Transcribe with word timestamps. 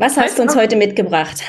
Was 0.00 0.16
hast 0.16 0.38
du 0.38 0.42
uns 0.42 0.54
heute 0.54 0.76
mitgebracht? 0.76 1.42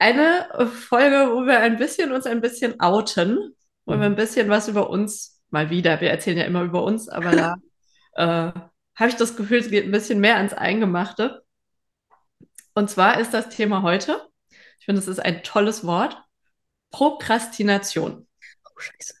Eine 0.00 0.48
Folge, 0.66 1.30
wo 1.32 1.46
wir 1.46 1.60
ein 1.60 1.76
bisschen 1.76 2.10
uns 2.10 2.26
ein 2.26 2.40
bisschen 2.40 2.80
outen, 2.80 3.54
wo 3.84 3.92
wir 3.92 4.06
ein 4.06 4.16
bisschen 4.16 4.48
was 4.48 4.66
über 4.66 4.90
uns 4.90 5.40
mal 5.50 5.70
wieder, 5.70 6.00
wir 6.00 6.10
erzählen 6.10 6.38
ja 6.38 6.44
immer 6.44 6.62
über 6.62 6.82
uns, 6.82 7.08
aber 7.08 7.30
da 7.30 7.54
äh, 8.14 8.60
habe 8.96 9.08
ich 9.08 9.14
das 9.14 9.36
Gefühl, 9.36 9.60
es 9.60 9.70
geht 9.70 9.84
ein 9.84 9.92
bisschen 9.92 10.18
mehr 10.18 10.38
ans 10.38 10.54
Eingemachte. 10.54 11.44
Und 12.74 12.90
zwar 12.90 13.20
ist 13.20 13.32
das 13.32 13.48
Thema 13.48 13.82
heute, 13.82 14.28
ich 14.80 14.84
finde, 14.84 15.00
es 15.00 15.06
ist 15.06 15.20
ein 15.20 15.44
tolles 15.44 15.86
Wort, 15.86 16.20
Prokrastination. 16.90 18.26
Oh, 18.64 18.80
scheiße. 18.80 19.14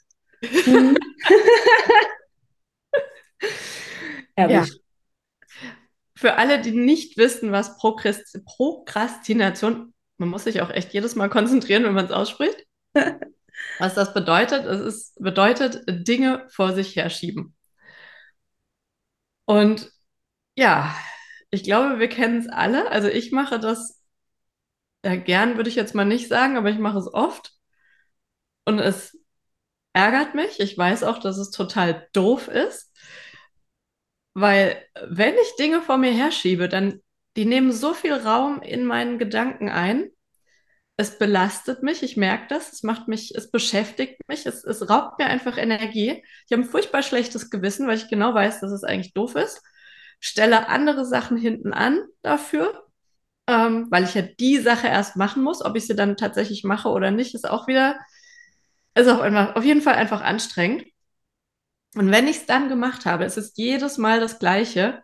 Mhm. 0.68 0.98
ja. 4.36 4.66
Für 6.18 6.34
alle, 6.34 6.60
die 6.60 6.72
nicht 6.72 7.16
wissen, 7.16 7.52
was 7.52 7.76
Prokrast 7.78 8.40
Prokrastination, 8.44 9.94
man 10.16 10.28
muss 10.28 10.42
sich 10.44 10.60
auch 10.62 10.70
echt 10.70 10.92
jedes 10.92 11.14
Mal 11.14 11.30
konzentrieren, 11.30 11.84
wenn 11.84 11.94
man 11.94 12.06
es 12.06 12.10
ausspricht. 12.10 12.66
was 13.78 13.94
das 13.94 14.14
bedeutet, 14.14 14.64
es 14.66 14.80
ist, 14.80 15.22
bedeutet 15.22 15.84
Dinge 15.86 16.44
vor 16.50 16.72
sich 16.72 16.96
herschieben. 16.96 17.54
Und 19.44 19.92
ja, 20.56 20.92
ich 21.50 21.62
glaube, 21.62 22.00
wir 22.00 22.08
kennen 22.08 22.40
es 22.40 22.48
alle. 22.48 22.90
Also 22.90 23.06
ich 23.06 23.30
mache 23.30 23.60
das 23.60 24.02
ja, 25.04 25.14
gern, 25.14 25.56
würde 25.56 25.70
ich 25.70 25.76
jetzt 25.76 25.94
mal 25.94 26.04
nicht 26.04 26.26
sagen, 26.26 26.56
aber 26.56 26.70
ich 26.70 26.78
mache 26.78 26.98
es 26.98 27.06
oft. 27.14 27.52
Und 28.64 28.80
es 28.80 29.16
ärgert 29.92 30.34
mich. 30.34 30.58
Ich 30.58 30.76
weiß 30.76 31.04
auch, 31.04 31.18
dass 31.18 31.38
es 31.38 31.50
total 31.50 32.08
doof 32.12 32.48
ist. 32.48 32.92
Weil 34.40 34.80
wenn 35.08 35.34
ich 35.34 35.56
Dinge 35.58 35.82
vor 35.82 35.98
mir 35.98 36.12
herschiebe, 36.12 36.68
dann 36.68 37.00
die 37.36 37.44
nehmen 37.44 37.72
so 37.72 37.92
viel 37.92 38.12
Raum 38.12 38.62
in 38.62 38.84
meinen 38.86 39.18
Gedanken 39.18 39.68
ein. 39.68 40.10
Es 40.96 41.18
belastet 41.18 41.82
mich, 41.82 42.02
ich 42.04 42.16
merke 42.16 42.46
das, 42.48 42.72
es 42.72 42.82
macht 42.84 43.08
mich, 43.08 43.34
es 43.34 43.50
beschäftigt 43.50 44.20
mich, 44.28 44.46
es, 44.46 44.64
es 44.64 44.88
raubt 44.88 45.18
mir 45.18 45.26
einfach 45.26 45.58
Energie. 45.58 46.22
Ich 46.46 46.52
habe 46.52 46.62
ein 46.62 46.68
furchtbar 46.68 47.02
schlechtes 47.02 47.50
Gewissen, 47.50 47.88
weil 47.88 47.96
ich 47.96 48.08
genau 48.08 48.32
weiß, 48.32 48.60
dass 48.60 48.70
es 48.70 48.84
eigentlich 48.84 49.12
doof 49.12 49.34
ist. 49.34 49.60
Stelle 50.20 50.68
andere 50.68 51.04
Sachen 51.04 51.36
hinten 51.36 51.72
an 51.72 52.00
dafür, 52.22 52.86
ähm, 53.48 53.88
weil 53.90 54.04
ich 54.04 54.14
ja 54.14 54.22
die 54.22 54.58
Sache 54.58 54.86
erst 54.88 55.16
machen 55.16 55.42
muss. 55.42 55.64
Ob 55.64 55.76
ich 55.76 55.86
sie 55.88 55.96
dann 55.96 56.16
tatsächlich 56.16 56.64
mache 56.64 56.90
oder 56.90 57.10
nicht, 57.10 57.34
ist 57.34 57.48
auch 57.50 57.66
wieder, 57.68 57.98
ist 58.94 59.08
auch 59.08 59.20
einfach, 59.20 59.56
auf 59.56 59.64
jeden 59.64 59.82
Fall 59.82 59.94
einfach 59.94 60.22
anstrengend. 60.22 60.84
Und 61.94 62.10
wenn 62.10 62.28
ich 62.28 62.38
es 62.38 62.46
dann 62.46 62.68
gemacht 62.68 63.06
habe, 63.06 63.24
es 63.24 63.36
ist 63.36 63.58
jedes 63.58 63.98
Mal 63.98 64.20
das 64.20 64.38
Gleiche. 64.38 65.02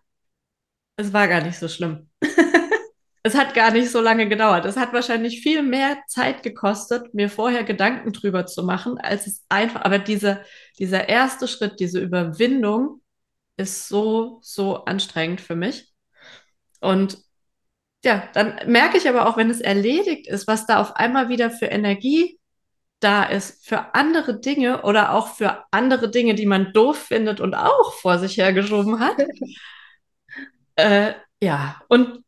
Es 0.96 1.12
war 1.12 1.28
gar 1.28 1.42
nicht 1.42 1.58
so 1.58 1.68
schlimm. 1.68 2.10
es 3.22 3.34
hat 3.34 3.54
gar 3.54 3.70
nicht 3.70 3.90
so 3.90 4.00
lange 4.00 4.28
gedauert. 4.28 4.64
Es 4.64 4.76
hat 4.76 4.92
wahrscheinlich 4.92 5.40
viel 5.40 5.62
mehr 5.62 5.98
Zeit 6.08 6.42
gekostet, 6.42 7.14
mir 7.14 7.30
vorher 7.30 7.64
Gedanken 7.64 8.12
drüber 8.12 8.46
zu 8.46 8.62
machen, 8.62 8.98
als 8.98 9.26
es 9.26 9.44
einfach. 9.48 9.82
Aber 9.82 9.98
diese, 9.98 10.42
dieser 10.78 11.08
erste 11.08 11.48
Schritt, 11.48 11.80
diese 11.80 12.00
Überwindung, 12.00 13.00
ist 13.56 13.88
so, 13.88 14.40
so 14.42 14.84
anstrengend 14.84 15.40
für 15.40 15.56
mich. 15.56 15.92
Und 16.80 17.18
ja, 18.04 18.28
dann 18.34 18.60
merke 18.66 18.98
ich 18.98 19.08
aber 19.08 19.26
auch, 19.26 19.36
wenn 19.36 19.50
es 19.50 19.60
erledigt 19.60 20.26
ist, 20.28 20.46
was 20.46 20.66
da 20.66 20.80
auf 20.80 20.96
einmal 20.96 21.28
wieder 21.28 21.50
für 21.50 21.66
Energie 21.66 22.38
da 23.04 23.24
ist 23.24 23.66
für 23.66 23.94
andere 23.94 24.40
Dinge 24.40 24.82
oder 24.82 25.12
auch 25.12 25.34
für 25.34 25.64
andere 25.70 26.10
Dinge, 26.10 26.34
die 26.34 26.46
man 26.46 26.72
doof 26.72 26.96
findet 26.96 27.40
und 27.40 27.54
auch 27.54 27.92
vor 27.94 28.18
sich 28.18 28.38
hergeschoben 28.38 28.98
hat. 28.98 29.16
äh, 30.76 31.12
ja, 31.40 31.80
und 31.88 32.24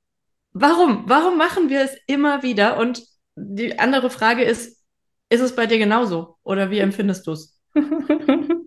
warum? 0.53 1.05
Warum 1.07 1.39
machen 1.39 1.71
wir 1.71 1.81
es 1.81 1.97
immer 2.07 2.43
wieder? 2.43 2.77
Und 2.79 3.03
die 3.37 3.79
andere 3.79 4.11
Frage 4.11 4.45
ist, 4.45 4.85
ist 5.31 5.41
es 5.41 5.57
bei 5.57 5.67
dir 5.67 5.79
genauso 5.79 6.37
oder 6.43 6.71
wie 6.71 6.79
empfindest 6.79 7.27
du 7.27 7.33
es? 7.33 7.59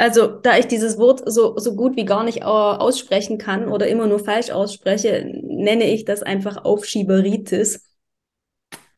Also, 0.00 0.28
da 0.28 0.56
ich 0.56 0.66
dieses 0.66 0.96
Wort 0.96 1.20
so, 1.26 1.58
so 1.58 1.76
gut 1.76 1.94
wie 1.94 2.06
gar 2.06 2.24
nicht 2.24 2.42
aussprechen 2.42 3.36
kann 3.36 3.68
oder 3.68 3.86
immer 3.86 4.06
nur 4.06 4.18
falsch 4.18 4.48
ausspreche, 4.48 5.30
nenne 5.42 5.84
ich 5.92 6.06
das 6.06 6.22
einfach 6.22 6.64
Aufschieberitis. 6.64 7.89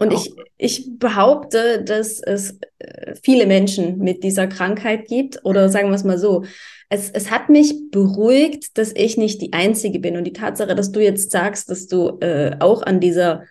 Und 0.02 0.12
ich, 0.12 0.34
ich 0.58 0.98
behaupte, 0.98 1.82
dass 1.84 2.20
es 2.20 2.58
äh, 2.78 3.14
viele 3.22 3.46
Menschen 3.46 3.98
mit 3.98 4.24
dieser 4.24 4.48
Krankheit 4.48 5.06
gibt. 5.06 5.44
Oder 5.44 5.68
sagen 5.68 5.90
wir 5.90 5.94
es 5.94 6.04
mal 6.04 6.18
so. 6.18 6.44
Es, 6.88 7.10
es 7.10 7.30
hat 7.30 7.48
mich 7.48 7.90
beruhigt, 7.90 8.76
dass 8.78 8.92
ich 8.94 9.16
nicht 9.16 9.40
die 9.40 9.52
Einzige 9.52 10.00
bin. 10.00 10.16
Und 10.16 10.24
die 10.24 10.32
Tatsache, 10.32 10.74
dass 10.74 10.90
du 10.90 11.00
jetzt 11.00 11.30
sagst, 11.30 11.70
dass 11.70 11.86
du 11.86 12.18
äh, 12.20 12.56
auch 12.58 12.82
an 12.82 12.98
dieser 12.98 13.44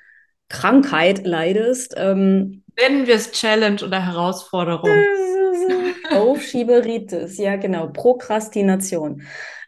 Krankheit 0.50 1.26
leidest. 1.26 1.94
Ähm, 1.96 2.64
Nennen 2.78 3.08
wir 3.08 3.16
es 3.16 3.32
Challenge 3.32 3.82
oder 3.84 4.06
Herausforderung. 4.06 4.90
Aufschieberitis, 6.12 7.38
ja 7.38 7.56
genau, 7.56 7.88
Prokrastination. 7.88 9.22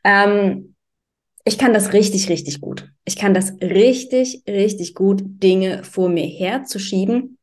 Ähm, 0.04 0.73
ich 1.46 1.58
kann 1.58 1.74
das 1.74 1.94
richtig, 1.94 2.30
richtig 2.30 2.62
gut. 2.62 2.90
Ich 3.06 3.18
kann 3.18 3.34
das 3.34 3.54
richtig, 3.62 4.44
richtig 4.48 4.96
gut, 4.96 5.22
Dinge 5.26 5.84
vor 5.84 6.10
mir 6.10 6.26
herzuschieben. 6.26 7.38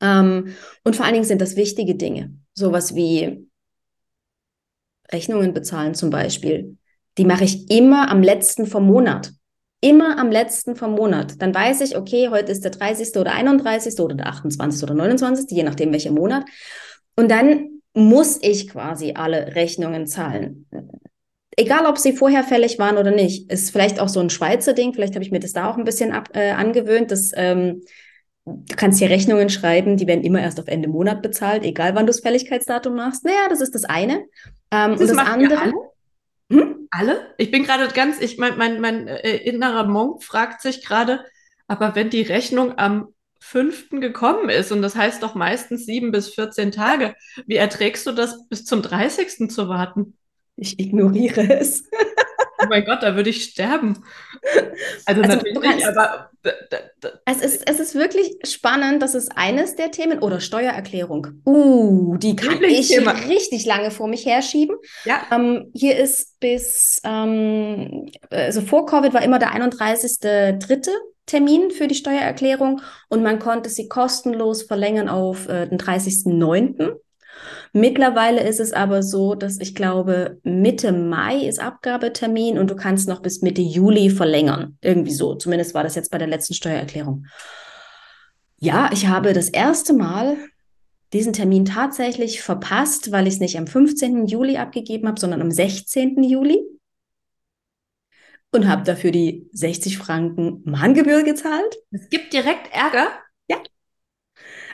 Ähm, 0.00 0.54
und 0.82 0.96
vor 0.96 1.04
allen 1.04 1.14
Dingen 1.14 1.26
sind 1.26 1.40
das 1.40 1.56
wichtige 1.56 1.94
Dinge. 1.94 2.34
Sowas 2.54 2.94
wie 2.94 3.46
Rechnungen 5.12 5.54
bezahlen 5.54 5.94
zum 5.94 6.10
Beispiel. 6.10 6.76
Die 7.16 7.24
mache 7.24 7.44
ich 7.44 7.70
immer 7.70 8.10
am 8.10 8.22
letzten 8.22 8.66
vom 8.66 8.86
Monat. 8.86 9.32
Immer 9.80 10.18
am 10.18 10.30
letzten 10.30 10.74
vom 10.74 10.92
Monat. 10.92 11.40
Dann 11.40 11.54
weiß 11.54 11.82
ich, 11.82 11.96
okay, 11.96 12.30
heute 12.30 12.50
ist 12.50 12.64
der 12.64 12.72
30. 12.72 13.16
oder 13.18 13.32
31. 13.32 14.00
oder 14.00 14.16
der 14.16 14.28
28. 14.28 14.82
oder 14.82 14.94
29., 14.94 15.46
je 15.50 15.62
nachdem 15.62 15.92
welcher 15.92 16.10
Monat. 16.10 16.44
Und 17.14 17.30
dann 17.30 17.82
muss 17.92 18.38
ich 18.42 18.68
quasi 18.68 19.12
alle 19.14 19.54
Rechnungen 19.54 20.06
zahlen 20.08 20.66
egal 21.56 21.86
ob 21.86 21.98
sie 21.98 22.12
vorher 22.12 22.44
fällig 22.44 22.78
waren 22.78 22.98
oder 22.98 23.10
nicht, 23.10 23.50
ist 23.50 23.70
vielleicht 23.70 24.00
auch 24.00 24.08
so 24.08 24.20
ein 24.20 24.30
Schweizer 24.30 24.72
Ding. 24.72 24.92
Vielleicht 24.92 25.14
habe 25.14 25.24
ich 25.24 25.30
mir 25.30 25.40
das 25.40 25.52
da 25.52 25.70
auch 25.70 25.76
ein 25.76 25.84
bisschen 25.84 26.12
ab, 26.12 26.30
äh, 26.34 26.50
angewöhnt, 26.50 27.10
dass 27.10 27.32
ähm, 27.34 27.82
du 28.44 28.76
kannst 28.76 28.98
hier 28.98 29.10
Rechnungen 29.10 29.48
schreiben, 29.50 29.96
die 29.96 30.06
werden 30.06 30.24
immer 30.24 30.40
erst 30.40 30.60
auf 30.60 30.68
Ende 30.68 30.88
Monat 30.88 31.22
bezahlt, 31.22 31.64
egal 31.64 31.94
wann 31.94 32.06
du 32.06 32.12
das 32.12 32.20
Fälligkeitsdatum 32.20 32.94
machst. 32.94 33.24
Naja, 33.24 33.48
das 33.48 33.60
ist 33.60 33.74
das 33.74 33.84
eine. 33.84 34.24
Ähm, 34.70 34.92
das 34.92 35.00
und 35.00 35.08
das 35.08 35.18
andere. 35.18 35.60
Alle? 35.60 35.72
Hm? 36.50 36.88
alle? 36.90 37.34
Ich 37.38 37.50
bin 37.50 37.64
gerade 37.64 37.88
ganz, 37.88 38.20
ich 38.20 38.38
mein, 38.38 38.56
mein, 38.56 38.80
mein 38.80 39.08
äh, 39.08 39.36
innerer 39.36 39.84
Monk 39.84 40.22
fragt 40.22 40.62
sich 40.62 40.84
gerade, 40.84 41.24
aber 41.66 41.94
wenn 41.94 42.10
die 42.10 42.22
Rechnung 42.22 42.78
am 42.78 43.08
fünften 43.40 44.00
gekommen 44.00 44.48
ist 44.48 44.72
und 44.72 44.80
das 44.80 44.96
heißt 44.96 45.22
doch 45.22 45.34
meistens 45.34 45.84
sieben 45.84 46.12
bis 46.12 46.30
14 46.30 46.72
Tage, 46.72 47.14
wie 47.46 47.56
erträgst 47.56 48.06
du 48.06 48.12
das 48.12 48.48
bis 48.48 48.64
zum 48.64 48.80
30. 48.80 49.50
zu 49.50 49.68
warten? 49.68 50.16
Ich 50.56 50.78
ignoriere 50.78 51.58
es. 51.58 51.84
Oh 52.64 52.66
mein 52.68 52.84
Gott, 52.84 53.02
da 53.02 53.16
würde 53.16 53.30
ich 53.30 53.44
sterben. 53.44 54.02
Also, 55.06 55.22
also 55.22 55.34
natürlich 55.34 55.60
kannst, 55.60 55.76
nicht, 55.76 55.86
aber. 55.86 56.30
Es 57.24 57.40
ist, 57.40 57.68
es 57.68 57.80
ist 57.80 57.94
wirklich 57.94 58.36
spannend. 58.44 59.02
Das 59.02 59.14
ist 59.14 59.32
eines 59.36 59.76
der 59.76 59.90
Themen. 59.90 60.20
Oder 60.20 60.40
Steuererklärung. 60.40 61.42
Uh, 61.44 62.16
die 62.16 62.36
kann 62.36 62.62
ich 62.62 62.96
richtig 63.28 63.66
lange 63.66 63.90
vor 63.90 64.08
mich 64.08 64.26
herschieben. 64.26 64.76
Ja. 65.04 65.22
Ähm, 65.32 65.70
hier 65.74 65.96
ist 65.96 66.38
bis, 66.40 67.00
ähm, 67.04 68.10
also 68.30 68.60
vor 68.60 68.86
Covid 68.86 69.12
war 69.14 69.22
immer 69.22 69.38
der 69.38 69.54
31.3. 69.54 70.90
Termin 71.26 71.70
für 71.70 71.88
die 71.88 71.94
Steuererklärung 71.94 72.82
und 73.08 73.22
man 73.22 73.38
konnte 73.38 73.70
sie 73.70 73.88
kostenlos 73.88 74.62
verlängern 74.64 75.08
auf 75.08 75.48
äh, 75.48 75.66
den 75.66 75.78
30.9. 75.78 76.96
Mittlerweile 77.72 78.46
ist 78.46 78.60
es 78.60 78.72
aber 78.72 79.02
so, 79.02 79.34
dass 79.34 79.58
ich 79.60 79.74
glaube, 79.74 80.38
Mitte 80.42 80.92
Mai 80.92 81.40
ist 81.46 81.60
Abgabetermin 81.60 82.58
und 82.58 82.70
du 82.70 82.76
kannst 82.76 83.08
noch 83.08 83.20
bis 83.20 83.42
Mitte 83.42 83.62
Juli 83.62 84.10
verlängern. 84.10 84.78
Irgendwie 84.80 85.12
so. 85.12 85.34
Zumindest 85.34 85.74
war 85.74 85.82
das 85.82 85.94
jetzt 85.94 86.10
bei 86.10 86.18
der 86.18 86.28
letzten 86.28 86.54
Steuererklärung. 86.54 87.26
Ja, 88.60 88.90
ich 88.92 89.08
habe 89.08 89.32
das 89.32 89.48
erste 89.48 89.92
Mal 89.92 90.36
diesen 91.12 91.32
Termin 91.32 91.64
tatsächlich 91.64 92.40
verpasst, 92.42 93.12
weil 93.12 93.26
ich 93.26 93.34
es 93.34 93.40
nicht 93.40 93.56
am 93.58 93.66
15. 93.66 94.26
Juli 94.26 94.56
abgegeben 94.56 95.06
habe, 95.06 95.20
sondern 95.20 95.42
am 95.42 95.50
16. 95.50 96.22
Juli. 96.22 96.60
und 98.52 98.68
habe 98.68 98.84
dafür 98.84 99.10
die 99.10 99.48
60 99.52 99.98
Franken 99.98 100.62
Mahngebühr 100.64 101.24
gezahlt. 101.24 101.76
Es 101.90 102.08
gibt 102.08 102.32
direkt 102.32 102.72
Ärger. 102.72 103.08
Ja. 103.48 103.58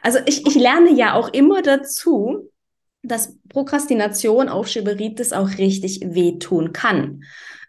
Also 0.03 0.19
ich, 0.27 0.47
ich 0.47 0.55
lerne 0.55 0.93
ja 0.93 1.15
auch 1.15 1.29
immer 1.33 1.63
dazu, 1.63 2.50
dass 3.03 3.37
Prokrastination, 3.49 4.49
Aufschieberitis 4.49 5.33
auch 5.33 5.59
richtig 5.59 6.01
wehtun 6.05 6.73
kann. 6.73 7.23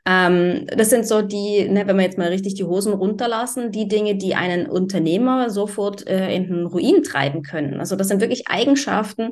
Ähm, 0.06 0.66
das 0.76 0.90
sind 0.90 1.08
so 1.08 1.22
die, 1.22 1.70
ne, 1.70 1.86
wenn 1.86 1.96
wir 1.96 2.04
jetzt 2.04 2.18
mal 2.18 2.30
richtig 2.30 2.56
die 2.56 2.64
Hosen 2.64 2.94
runterlassen, 2.94 3.72
die 3.72 3.88
Dinge, 3.88 4.16
die 4.16 4.34
einen 4.36 4.66
Unternehmer 4.66 5.50
sofort 5.50 6.08
äh, 6.08 6.34
in 6.34 6.48
den 6.48 6.66
Ruin 6.66 7.04
treiben 7.04 7.44
können. 7.44 7.80
Also 7.80 7.96
das 7.96 8.08
sind 8.08 8.20
wirklich 8.20 8.48
Eigenschaften, 8.48 9.30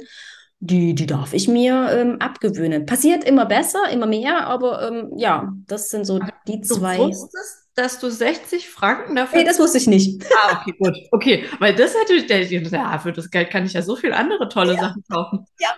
die, 0.60 0.94
die 0.94 1.06
darf 1.06 1.34
ich 1.34 1.48
mir 1.48 1.90
ähm, 1.92 2.18
abgewöhnen. 2.20 2.86
Passiert 2.86 3.24
immer 3.24 3.46
besser, 3.46 3.80
immer 3.92 4.06
mehr, 4.06 4.46
aber 4.46 4.90
ähm, 4.90 5.12
ja, 5.16 5.54
das 5.68 5.90
sind 5.90 6.06
so 6.06 6.20
die 6.48 6.62
zwei. 6.62 6.98
Du 6.98 7.08
wusstest, 7.08 7.70
dass 7.76 8.00
du 8.00 8.12
60 8.12 8.70
Franken 8.70 9.16
dafür. 9.16 9.40
Nee, 9.40 9.46
das 9.46 9.58
wusste 9.58 9.78
ich 9.78 9.88
nicht. 9.88 10.24
Ah, 10.42 10.62
okay, 10.62 10.76
gut. 10.78 10.98
Okay, 11.12 11.46
weil 11.60 11.74
das 11.76 11.94
hätte 11.96 12.26
der, 12.26 12.44
ja, 12.44 13.00
für 13.00 13.14
das 13.14 13.30
Geld 13.32 13.50
kann 13.50 13.66
ich 13.66 13.74
ja 13.74 13.82
so 13.82 13.96
viel 13.96 14.14
andere 14.14 14.50
tolle 14.50 14.76
ja. 14.76 14.82
Sachen 14.82 15.04
kaufen. 15.10 15.46
Ja. 15.60 15.70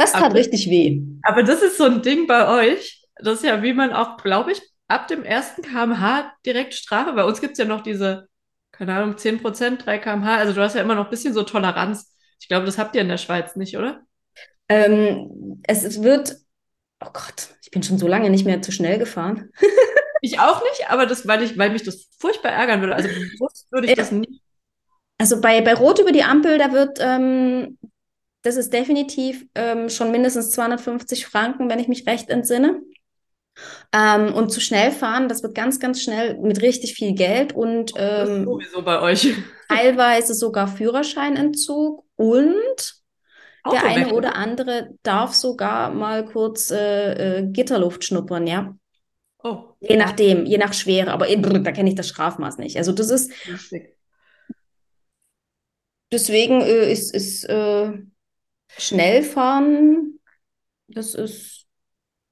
Das 0.00 0.12
tat 0.12 0.24
aber, 0.24 0.34
richtig 0.34 0.70
weh. 0.70 1.02
Aber 1.22 1.42
das 1.42 1.60
ist 1.60 1.76
so 1.76 1.84
ein 1.84 2.00
Ding 2.00 2.26
bei 2.26 2.48
euch. 2.48 3.06
Das 3.16 3.34
ist 3.34 3.44
ja, 3.44 3.62
wie 3.62 3.74
man 3.74 3.92
auch, 3.92 4.16
glaube 4.16 4.52
ich, 4.52 4.62
ab 4.88 5.08
dem 5.08 5.24
ersten 5.24 5.60
kmh 5.60 6.32
direkt 6.46 6.72
Strafe. 6.72 7.12
Bei 7.12 7.24
uns 7.24 7.42
gibt 7.42 7.52
es 7.52 7.58
ja 7.58 7.66
noch 7.66 7.82
diese, 7.82 8.26
keine 8.72 8.94
Ahnung, 8.94 9.18
10 9.18 9.42
Prozent, 9.42 9.84
3 9.84 9.98
kmh. 9.98 10.36
Also 10.38 10.54
du 10.54 10.62
hast 10.62 10.74
ja 10.74 10.80
immer 10.80 10.94
noch 10.94 11.04
ein 11.04 11.10
bisschen 11.10 11.34
so 11.34 11.42
Toleranz. 11.42 12.16
Ich 12.40 12.48
glaube, 12.48 12.64
das 12.64 12.78
habt 12.78 12.94
ihr 12.96 13.02
in 13.02 13.08
der 13.08 13.18
Schweiz 13.18 13.56
nicht, 13.56 13.76
oder? 13.76 14.00
Ähm, 14.70 15.60
es 15.64 16.02
wird, 16.02 16.34
oh 17.04 17.10
Gott, 17.12 17.48
ich 17.62 17.70
bin 17.70 17.82
schon 17.82 17.98
so 17.98 18.08
lange 18.08 18.30
nicht 18.30 18.46
mehr 18.46 18.62
zu 18.62 18.72
schnell 18.72 18.98
gefahren. 18.98 19.50
ich 20.22 20.40
auch 20.40 20.62
nicht, 20.62 20.88
aber 20.88 21.04
das, 21.04 21.28
weil 21.28 21.42
ich, 21.42 21.58
weil 21.58 21.70
mich 21.70 21.82
das 21.82 22.08
furchtbar 22.18 22.52
ärgern 22.52 22.80
würde. 22.80 22.96
Also 22.96 23.08
bewusst 23.08 23.70
würde 23.70 23.86
ich 23.86 23.90
ja. 23.90 23.96
das 23.96 24.12
nicht. 24.12 24.40
Also 25.18 25.42
bei, 25.42 25.60
bei 25.60 25.74
Rot 25.74 25.98
über 25.98 26.12
die 26.12 26.22
Ampel, 26.22 26.56
da 26.56 26.72
wird, 26.72 26.98
ähm, 27.02 27.76
das 28.42 28.56
ist 28.56 28.72
definitiv 28.72 29.46
ähm, 29.54 29.88
schon 29.88 30.10
mindestens 30.10 30.50
250 30.50 31.26
Franken, 31.26 31.68
wenn 31.68 31.78
ich 31.78 31.88
mich 31.88 32.06
recht 32.06 32.30
entsinne. 32.30 32.80
Ähm, 33.92 34.32
und 34.32 34.50
zu 34.50 34.60
schnell 34.60 34.90
fahren, 34.90 35.28
das 35.28 35.42
wird 35.42 35.54
ganz, 35.54 35.80
ganz 35.80 36.00
schnell 36.00 36.38
mit 36.38 36.62
richtig 36.62 36.94
viel 36.94 37.14
Geld 37.14 37.52
und 37.52 37.92
ähm, 37.96 38.44
sowieso 38.44 38.82
bei 38.82 39.00
euch. 39.02 39.34
teilweise 39.68 40.34
sogar 40.34 40.68
Führerscheinentzug 40.68 42.04
und 42.16 43.00
der 43.70 43.84
eine 43.84 44.14
oder 44.14 44.36
andere 44.36 44.90
darf 45.02 45.34
sogar 45.34 45.90
mal 45.90 46.24
kurz 46.24 46.70
äh, 46.70 47.40
äh, 47.40 47.46
Gitterluft 47.46 48.04
schnuppern, 48.04 48.46
ja. 48.46 48.74
Oh. 49.42 49.74
Je 49.80 49.96
nachdem, 49.96 50.46
je 50.46 50.58
nach 50.58 50.72
Schwere, 50.72 51.12
aber 51.12 51.26
da 51.26 51.72
kenne 51.72 51.90
ich 51.90 51.94
das 51.94 52.08
Strafmaß 52.08 52.58
nicht. 52.58 52.76
Also 52.76 52.92
das 52.92 53.10
ist. 53.10 53.32
Lustig. 53.46 53.96
Deswegen 56.12 56.60
äh, 56.62 56.90
ist, 56.90 57.14
ist 57.14 57.46
äh, 58.76 58.80
Schnellfahren, 58.80 60.20
das 60.88 61.14
ist 61.14 61.66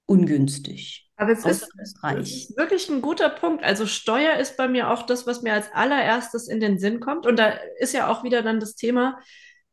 ungünstig. 0.06 1.08
Aber 1.16 1.32
es 1.32 1.44
ist, 1.44 1.68
ist, 1.82 2.56
wirklich 2.56 2.88
ein 2.88 3.02
guter 3.02 3.28
Punkt. 3.28 3.64
Also 3.64 3.86
Steuer 3.86 4.36
ist 4.36 4.56
bei 4.56 4.68
mir 4.68 4.88
auch 4.88 5.02
das, 5.02 5.26
was 5.26 5.42
mir 5.42 5.52
als 5.52 5.66
allererstes 5.72 6.46
in 6.46 6.60
den 6.60 6.78
Sinn 6.78 7.00
kommt. 7.00 7.26
Und 7.26 7.40
da 7.40 7.54
ist 7.80 7.92
ja 7.92 8.08
auch 8.08 8.22
wieder 8.22 8.42
dann 8.42 8.60
das 8.60 8.76
Thema, 8.76 9.18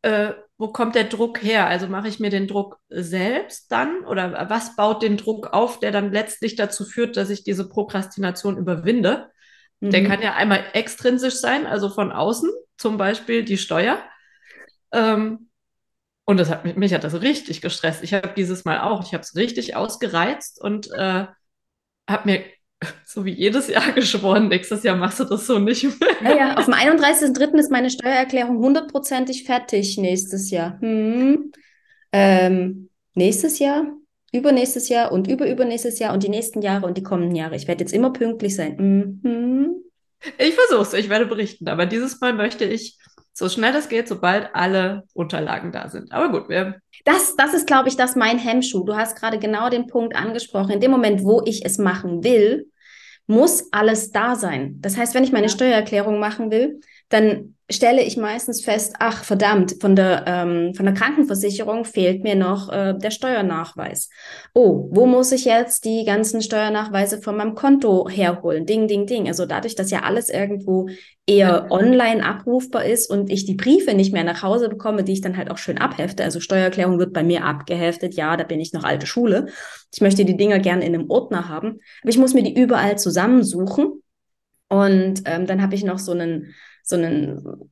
äh, 0.02 0.34
wo 0.58 0.70
kommt 0.70 0.96
der 0.96 1.04
Druck 1.04 1.44
her? 1.44 1.68
Also 1.68 1.88
mache 1.88 2.08
ich 2.08 2.20
mir 2.20 2.32
den 2.32 2.48
Druck 2.48 2.80
selbst 2.90 3.72
dann 3.72 4.06
oder 4.06 4.50
was 4.50 4.76
baut 4.76 5.04
den 5.04 5.18
Druck 5.18 5.54
auf, 5.54 5.80
der 5.80 5.92
dann 5.92 6.12
letztlich 6.12 6.56
dazu 6.56 6.84
führt, 6.84 7.16
dass 7.16 7.30
ich 7.30 7.44
diese 7.44 7.70
Prokrastination 7.70 8.58
überwinde? 8.58 9.30
Mhm. 9.82 9.92
Der 9.92 10.04
kann 10.04 10.22
ja 10.22 10.34
einmal 10.34 10.64
extrinsisch 10.74 11.36
sein, 11.36 11.68
also 11.68 11.90
von 11.90 12.12
außen, 12.12 12.50
zum 12.78 12.98
Beispiel 12.98 13.44
die 13.44 13.58
Steuer. 13.58 14.00
Ähm, 14.92 15.50
und 16.26 16.38
das 16.40 16.50
hat 16.50 16.66
mich, 16.66 16.76
mich 16.76 16.94
hat 16.94 17.04
das 17.04 17.22
richtig 17.22 17.62
gestresst. 17.62 18.04
Ich 18.04 18.14
habe 18.14 18.34
dieses 18.36 18.66
Mal 18.66 18.82
auch, 18.82 19.04
ich 19.06 19.14
habe 19.14 19.22
es 19.22 19.36
richtig 19.36 19.76
ausgereizt 19.76 20.62
und 20.62 20.92
äh, 20.92 21.26
habe 22.10 22.26
mir 22.26 22.44
so 23.06 23.26
wie 23.26 23.34
jedes 23.34 23.68
Jahr 23.68 23.92
geschworen, 23.96 24.48
nächstes 24.48 24.84
Jahr 24.84 24.98
machst 24.98 25.20
du 25.20 25.24
das 25.24 25.46
so 25.46 25.60
nicht 25.60 25.84
mehr. 25.84 26.10
Ja, 26.24 26.38
ja. 26.38 26.58
auf 26.58 26.66
dem 26.66 26.74
31.03. 26.74 27.58
ist 27.58 27.72
meine 27.72 27.90
Steuererklärung 27.90 28.58
hundertprozentig 28.58 29.44
fertig 29.44 29.98
nächstes 29.98 30.50
Jahr. 30.50 30.80
Hm. 30.82 31.52
Ähm, 32.12 32.90
nächstes 33.14 33.60
Jahr, 33.60 33.86
übernächstes 34.32 34.90
Jahr 34.90 35.12
und 35.12 35.28
überübernächstes 35.28 36.00
Jahr 36.00 36.14
und 36.14 36.24
die 36.24 36.30
nächsten 36.30 36.62
Jahre 36.62 36.86
und 36.86 36.98
die 36.98 37.04
kommenden 37.04 37.36
Jahre. 37.36 37.56
Ich 37.56 37.68
werde 37.68 37.84
jetzt 37.84 37.94
immer 37.94 38.12
pünktlich 38.12 38.56
sein. 38.56 38.76
Mhm. 38.78 39.84
Ich 40.38 40.56
versuche 40.56 40.82
es, 40.82 40.94
ich 40.94 41.10
werde 41.10 41.26
berichten, 41.26 41.68
aber 41.68 41.86
dieses 41.86 42.20
Mal 42.20 42.34
möchte 42.34 42.66
ich 42.66 42.98
so 43.38 43.50
schnell 43.50 43.76
es 43.76 43.90
geht, 43.90 44.08
sobald 44.08 44.56
alle 44.56 45.04
Unterlagen 45.14 45.74
da 45.74 45.90
sind. 45.90 46.14
Aber 46.14 46.32
gut, 46.32 46.48
wir. 46.48 46.80
Das, 47.04 47.36
das 47.36 47.54
ist, 47.54 47.68
glaube 47.68 47.90
ich, 47.90 47.98
das 47.98 48.16
mein 48.16 48.40
Hemmschuh. 48.40 48.86
Du 48.86 48.96
hast 48.96 49.20
gerade 49.20 49.40
genau 49.40 49.70
den 49.70 49.88
Punkt 49.88 50.16
angesprochen. 50.16 50.72
In 50.72 50.80
dem 50.80 50.92
Moment, 50.92 51.22
wo 51.24 51.42
ich 51.46 51.66
es 51.66 51.78
machen 51.78 52.24
will, 52.24 52.72
muss 53.28 53.68
alles 53.74 54.12
da 54.12 54.36
sein. 54.36 54.78
Das 54.80 54.96
heißt, 54.96 55.14
wenn 55.16 55.26
ich 55.26 55.34
meine 55.34 55.50
Steuererklärung 55.50 56.18
machen 56.18 56.50
will, 56.50 56.80
dann 57.10 57.55
stelle 57.70 58.04
ich 58.04 58.16
meistens 58.16 58.64
fest, 58.64 58.96
ach 59.00 59.24
verdammt, 59.24 59.78
von 59.82 59.96
der, 59.96 60.24
ähm, 60.28 60.76
von 60.76 60.86
der 60.86 60.94
Krankenversicherung 60.94 61.84
fehlt 61.84 62.22
mir 62.22 62.36
noch 62.36 62.72
äh, 62.72 62.94
der 62.96 63.10
Steuernachweis. 63.10 64.10
Oh, 64.54 64.88
wo 64.92 65.08
muss 65.08 65.32
ich 65.32 65.46
jetzt 65.46 65.84
die 65.84 66.04
ganzen 66.06 66.44
Steuernachweise 66.44 67.22
von 67.22 67.36
meinem 67.36 67.56
Konto 67.56 68.08
herholen? 68.08 68.68
Ding, 68.68 68.88
ding, 68.88 69.08
ding. 69.08 69.28
Also 69.28 69.48
dadurch, 69.48 69.74
dass 69.74 69.90
ja 69.90 70.04
alles 70.04 70.30
irgendwo 70.30 70.90
eher 71.26 71.72
online 71.72 72.24
abrufbar 72.24 72.86
ist 72.86 73.10
und 73.10 73.32
ich 73.32 73.46
die 73.46 73.56
Briefe 73.56 73.96
nicht 73.96 74.14
mehr 74.14 74.24
nach 74.24 74.44
Hause 74.44 74.70
bekomme, 74.70 75.04
die 75.04 75.14
ich 75.14 75.22
dann 75.22 75.36
halt 75.36 75.50
auch 75.50 75.58
schön 75.58 75.80
abhefte. 75.80 76.24
Also 76.24 76.40
Steuererklärung 76.40 77.00
wird 77.00 77.14
bei 77.14 77.24
mir 77.24 77.46
abgeheftet. 77.46 78.14
Ja, 78.14 78.38
da 78.38 78.44
bin 78.44 78.60
ich 78.60 78.74
noch 78.74 78.84
alte 78.84 79.08
Schule. 79.08 79.48
Ich 79.92 80.02
möchte 80.02 80.24
die 80.24 80.38
Dinger 80.38 80.60
gerne 80.60 80.86
in 80.86 80.94
einem 80.94 81.10
Ordner 81.10 81.50
haben. 81.50 81.80
Aber 82.04 82.10
ich 82.10 82.20
muss 82.20 82.36
mir 82.36 82.44
die 82.44 82.54
überall 82.54 83.00
zusammensuchen. 83.00 84.04
Und 84.68 85.24
ähm, 85.26 85.48
dann 85.48 85.64
habe 85.64 85.74
ich 85.74 85.84
noch 85.84 86.00
so 86.00 86.12
einen 86.12 86.54
so 86.86 86.96
einen 86.96 87.72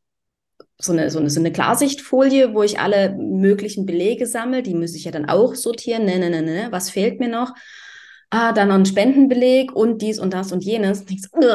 so 0.80 0.92
eine, 0.92 1.10
so 1.10 1.20
eine, 1.20 1.30
so 1.30 1.40
eine 1.40 1.52
Klarsichtfolie, 1.52 2.54
wo 2.54 2.64
ich 2.64 2.80
alle 2.80 3.16
möglichen 3.16 3.86
Belege 3.86 4.28
sammle. 4.28 4.64
Die 4.64 4.74
muss 4.74 4.96
ich 4.96 5.06
ja 5.06 5.12
dann 5.12 5.30
auch 5.30 5.56
sortieren. 5.56 6.06
Ne, 6.06 6.20
ne, 6.20 6.30
ne, 6.30 6.42
ne. 6.42 6.68
Was 6.72 6.90
fehlt 6.90 7.20
mir 7.20 7.30
noch? 7.30 7.54
Ah, 8.30 8.52
dann 8.52 8.70
noch 8.70 8.76
ein 8.76 8.86
Spendenbeleg 8.86 9.72
und 9.74 10.02
dies 10.02 10.20
und 10.20 10.34
das 10.34 10.52
und 10.52 10.64
jenes. 10.64 11.02
Und 11.02 11.44
so, 11.44 11.50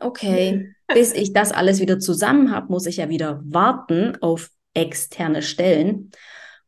okay, 0.00 0.74
bis 0.94 1.12
ich 1.12 1.32
das 1.32 1.50
alles 1.50 1.80
wieder 1.80 1.98
zusammen 1.98 2.54
habe, 2.54 2.70
muss 2.70 2.86
ich 2.86 2.98
ja 2.98 3.08
wieder 3.08 3.40
warten 3.44 4.16
auf 4.20 4.50
externe 4.74 5.42
Stellen. 5.42 6.10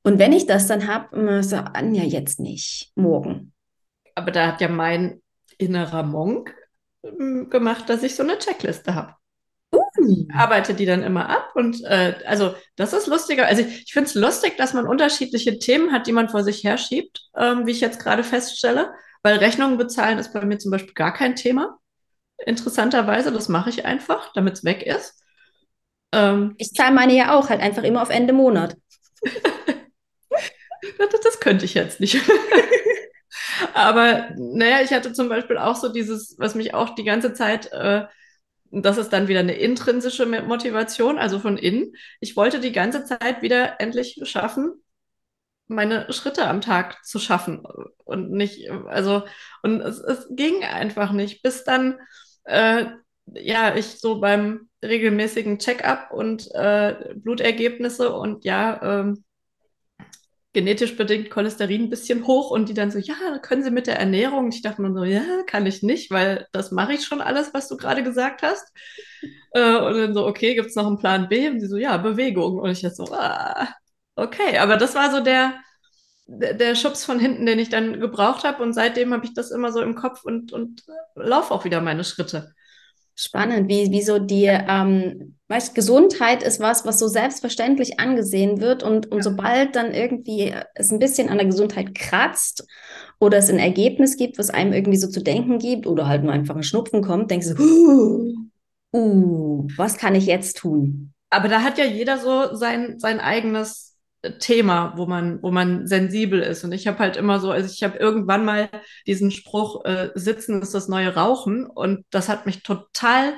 Und 0.03 0.19
wenn 0.19 0.33
ich 0.33 0.47
das 0.47 0.67
dann 0.67 0.89
habe, 0.89 1.43
so, 1.43 1.57
ja, 1.57 2.03
jetzt 2.03 2.41
nicht, 2.41 2.91
morgen. 2.97 3.53
Aber 4.15 4.31
da 4.31 4.49
hat 4.49 4.61
ja 4.61 4.69
mein 4.69 5.23
innerer 5.59 6.03
Monk 6.03 6.55
hm, 7.05 7.51
gemacht, 7.51 7.89
dass 7.89 8.03
ich 8.03 8.17
so 8.17 8.23
eine 8.23 8.39
Checkliste 8.39 8.95
habe. 8.95 9.15
Uh. 10.03 10.27
arbeite 10.35 10.75
die 10.75 10.87
dann 10.87 11.03
immer 11.03 11.29
ab 11.29 11.53
und 11.55 11.83
äh, 11.85 12.15
also 12.27 12.55
das 12.77 12.93
ist 12.93 13.07
lustiger. 13.07 13.47
Also 13.47 13.63
ich, 13.63 13.85
ich 13.87 13.93
finde 13.93 14.09
es 14.09 14.15
lustig, 14.15 14.57
dass 14.57 14.75
man 14.75 14.87
unterschiedliche 14.87 15.59
Themen 15.59 15.93
hat, 15.93 16.07
die 16.07 16.13
man 16.13 16.29
vor 16.29 16.43
sich 16.43 16.65
herschiebt, 16.65 17.23
ähm, 17.37 17.67
wie 17.67 17.71
ich 17.73 17.81
jetzt 17.81 18.01
gerade 18.01 18.25
feststelle, 18.25 18.93
weil 19.23 19.39
Rechnungen 19.39 19.79
bezahlen 19.79 20.19
ist 20.19 20.33
bei 20.33 20.45
mir 20.45 20.59
zum 20.59 20.71
Beispiel 20.71 20.95
gar 20.95 21.13
kein 21.13 21.37
Thema. 21.37 21.79
Interessanterweise, 22.45 23.33
das 23.33 23.49
mache 23.49 23.71
ich 23.71 23.85
einfach, 23.85 24.33
damit 24.35 24.55
es 24.55 24.65
weg 24.65 24.83
ist. 24.83 25.23
Ähm, 26.13 26.55
ich 26.59 26.73
zahle 26.73 26.95
meine 26.95 27.15
ja 27.15 27.35
auch 27.35 27.49
halt 27.49 27.61
einfach 27.61 27.85
immer 27.85 28.03
auf 28.03 28.11
Ende 28.11 28.33
Monat. 28.33 28.77
das, 30.99 31.21
das 31.23 31.41
könnte 31.41 31.65
ich 31.65 31.75
jetzt 31.75 32.01
nicht. 32.01 32.21
Aber 33.75 34.31
naja, 34.37 34.81
ich 34.83 34.93
hatte 34.93 35.13
zum 35.13 35.29
Beispiel 35.29 35.57
auch 35.59 35.77
so 35.77 35.89
dieses, 35.89 36.37
was 36.39 36.55
mich 36.55 36.75
auch 36.75 36.95
die 36.95 37.05
ganze 37.05 37.33
Zeit 37.33 37.71
äh, 37.73 38.05
das 38.73 38.97
ist 38.99 39.11
dann 39.13 39.29
wieder 39.29 39.41
eine 39.41 39.55
intrinsische 39.55 40.27
Motivation, 40.27 41.19
also 41.19 41.39
von 41.39 41.59
innen. 41.59 41.95
Ich 42.21 42.37
wollte 42.37 42.59
die 42.59 42.73
ganze 42.73 43.05
Zeit 43.05 43.43
wieder 43.43 43.81
endlich 43.81 44.19
schaffen, 44.25 44.73
meine 45.67 46.11
Schritte 46.13 46.47
am 46.47 46.61
Tag 46.61 47.05
zu 47.05 47.19
schaffen 47.19 47.65
und 48.05 48.31
nicht, 48.31 48.71
also, 48.71 49.25
und 49.63 49.81
es, 49.81 49.99
es 49.99 50.27
ging 50.31 50.65
einfach 50.65 51.13
nicht, 51.13 51.43
bis 51.43 51.65
dann, 51.65 51.99
äh, 52.45 52.87
ja, 53.27 53.77
ich 53.77 54.01
so 54.01 54.21
beim 54.21 54.69
regelmäßigen 54.83 55.59
Check-up 55.59 56.11
und 56.11 56.49
äh, 56.55 57.15
Blutergebnisse 57.15 58.13
und 58.15 58.45
ja, 58.45 59.01
ähm, 59.01 59.25
genetisch 60.53 60.97
bedingt 60.97 61.31
Cholesterin 61.31 61.85
ein 61.85 61.91
bisschen 61.91 62.27
hoch 62.27 62.51
und 62.51 62.69
die 62.69 62.75
dann 62.75 62.91
so, 62.91 62.99
ja, 62.99 63.15
können 63.41 63.63
Sie 63.63 63.71
mit 63.71 63.87
der 63.87 63.99
Ernährung? 63.99 64.47
Und 64.47 64.55
ich 64.55 64.63
dachte 64.63 64.83
mir 64.83 64.93
so, 64.93 65.05
ja, 65.05 65.23
kann 65.47 65.67
ich 65.67 65.83
nicht, 65.83 66.11
weil 66.11 66.47
das 66.53 66.73
mache 66.73 66.93
ich 66.95 67.05
schon 67.05 67.21
alles, 67.21 67.55
was 67.55 67.69
du 67.69 67.77
gerade 67.77 68.03
gesagt 68.03 68.43
hast. 68.43 68.67
Äh, 69.55 69.77
und 69.77 69.99
dann 69.99 70.15
so, 70.15 70.27
okay, 70.27 70.55
gibt 70.55 70.69
es 70.71 70.77
noch 70.77 70.87
einen 70.87 70.99
Plan 70.99 71.29
B? 71.29 71.47
Und 71.49 71.59
die 71.59 71.67
so, 71.67 71.77
ja, 71.77 71.99
Bewegung. 71.99 72.59
Und 72.59 72.71
ich 72.71 72.81
dachte 72.81 72.95
so, 72.95 73.13
ah, 73.13 73.69
okay, 74.17 74.57
aber 74.57 74.79
das 74.79 74.95
war 74.95 75.11
so 75.11 75.21
der, 75.21 75.61
der 76.27 76.75
Schubs 76.75 77.05
von 77.05 77.19
hinten, 77.19 77.45
den 77.45 77.59
ich 77.59 77.69
dann 77.69 78.01
gebraucht 78.01 78.45
habe. 78.45 78.63
Und 78.63 78.73
seitdem 78.73 79.13
habe 79.13 79.27
ich 79.27 79.35
das 79.35 79.51
immer 79.51 79.71
so 79.71 79.83
im 79.83 79.95
Kopf 79.95 80.25
und, 80.25 80.53
und 80.55 80.83
laufe 81.15 81.53
auch 81.53 81.67
wieder 81.67 81.83
meine 81.83 82.03
Schritte. 82.03 82.55
Spannend, 83.25 83.69
wie, 83.69 83.93
wie 83.93 84.03
so 84.03 84.19
die, 84.19 84.47
ähm, 84.47 85.37
weißt, 85.47 85.77
Gesundheit 85.77 86.43
ist 86.43 86.59
was, 86.59 86.85
was 86.85 86.99
so 86.99 87.07
selbstverständlich 87.07 88.01
angesehen 88.01 88.61
wird 88.61 88.83
und, 88.83 89.07
und 89.13 89.19
ja. 89.19 89.23
sobald 89.23 89.77
dann 89.77 89.95
irgendwie 89.95 90.53
es 90.75 90.91
ein 90.91 90.99
bisschen 90.99 91.29
an 91.29 91.39
der 91.39 91.47
Gesundheit 91.47 91.95
kratzt 91.95 92.67
oder 93.21 93.39
es 93.39 93.49
ein 93.49 93.61
Ergebnis 93.61 94.17
gibt, 94.17 94.39
was 94.39 94.51
einem 94.51 94.73
irgendwie 94.73 94.99
so 94.99 95.09
zu 95.09 95.23
denken 95.23 95.59
gibt 95.59 95.87
oder 95.87 96.09
halt 96.09 96.25
nur 96.25 96.33
einfach 96.33 96.57
ein 96.57 96.65
Schnupfen 96.65 97.01
kommt, 97.01 97.31
denkst 97.31 97.55
du, 97.55 97.63
uh, 97.63 98.35
uh, 98.93 99.69
was 99.77 99.99
kann 99.99 100.17
ich 100.17 100.27
jetzt 100.27 100.57
tun? 100.57 101.13
Aber 101.31 101.47
da 101.47 101.63
hat 101.63 101.79
ja 101.79 101.85
jeder 101.85 102.19
so 102.19 102.57
sein, 102.57 102.99
sein 102.99 103.21
eigenes 103.21 103.92
Thema, 104.39 104.95
wo 104.97 105.07
man, 105.07 105.43
wo 105.43 105.51
man 105.51 105.87
sensibel 105.87 106.41
ist. 106.41 106.63
Und 106.63 106.73
ich 106.73 106.87
habe 106.87 106.99
halt 106.99 107.17
immer 107.17 107.41
so, 107.41 107.51
also 107.51 107.69
ich 107.73 107.83
habe 107.83 107.99
irgendwann 107.99 108.45
mal 108.45 108.69
diesen 109.07 109.31
Spruch, 109.31 109.85
äh, 109.85 110.11
Sitzen 110.15 110.63
ist 110.63 110.75
das 110.75 110.89
neue 110.89 111.15
Rauchen. 111.15 111.67
Und 111.67 112.05
das 112.11 112.29
hat 112.29 112.47
mich 112.47 112.63
total 112.63 113.35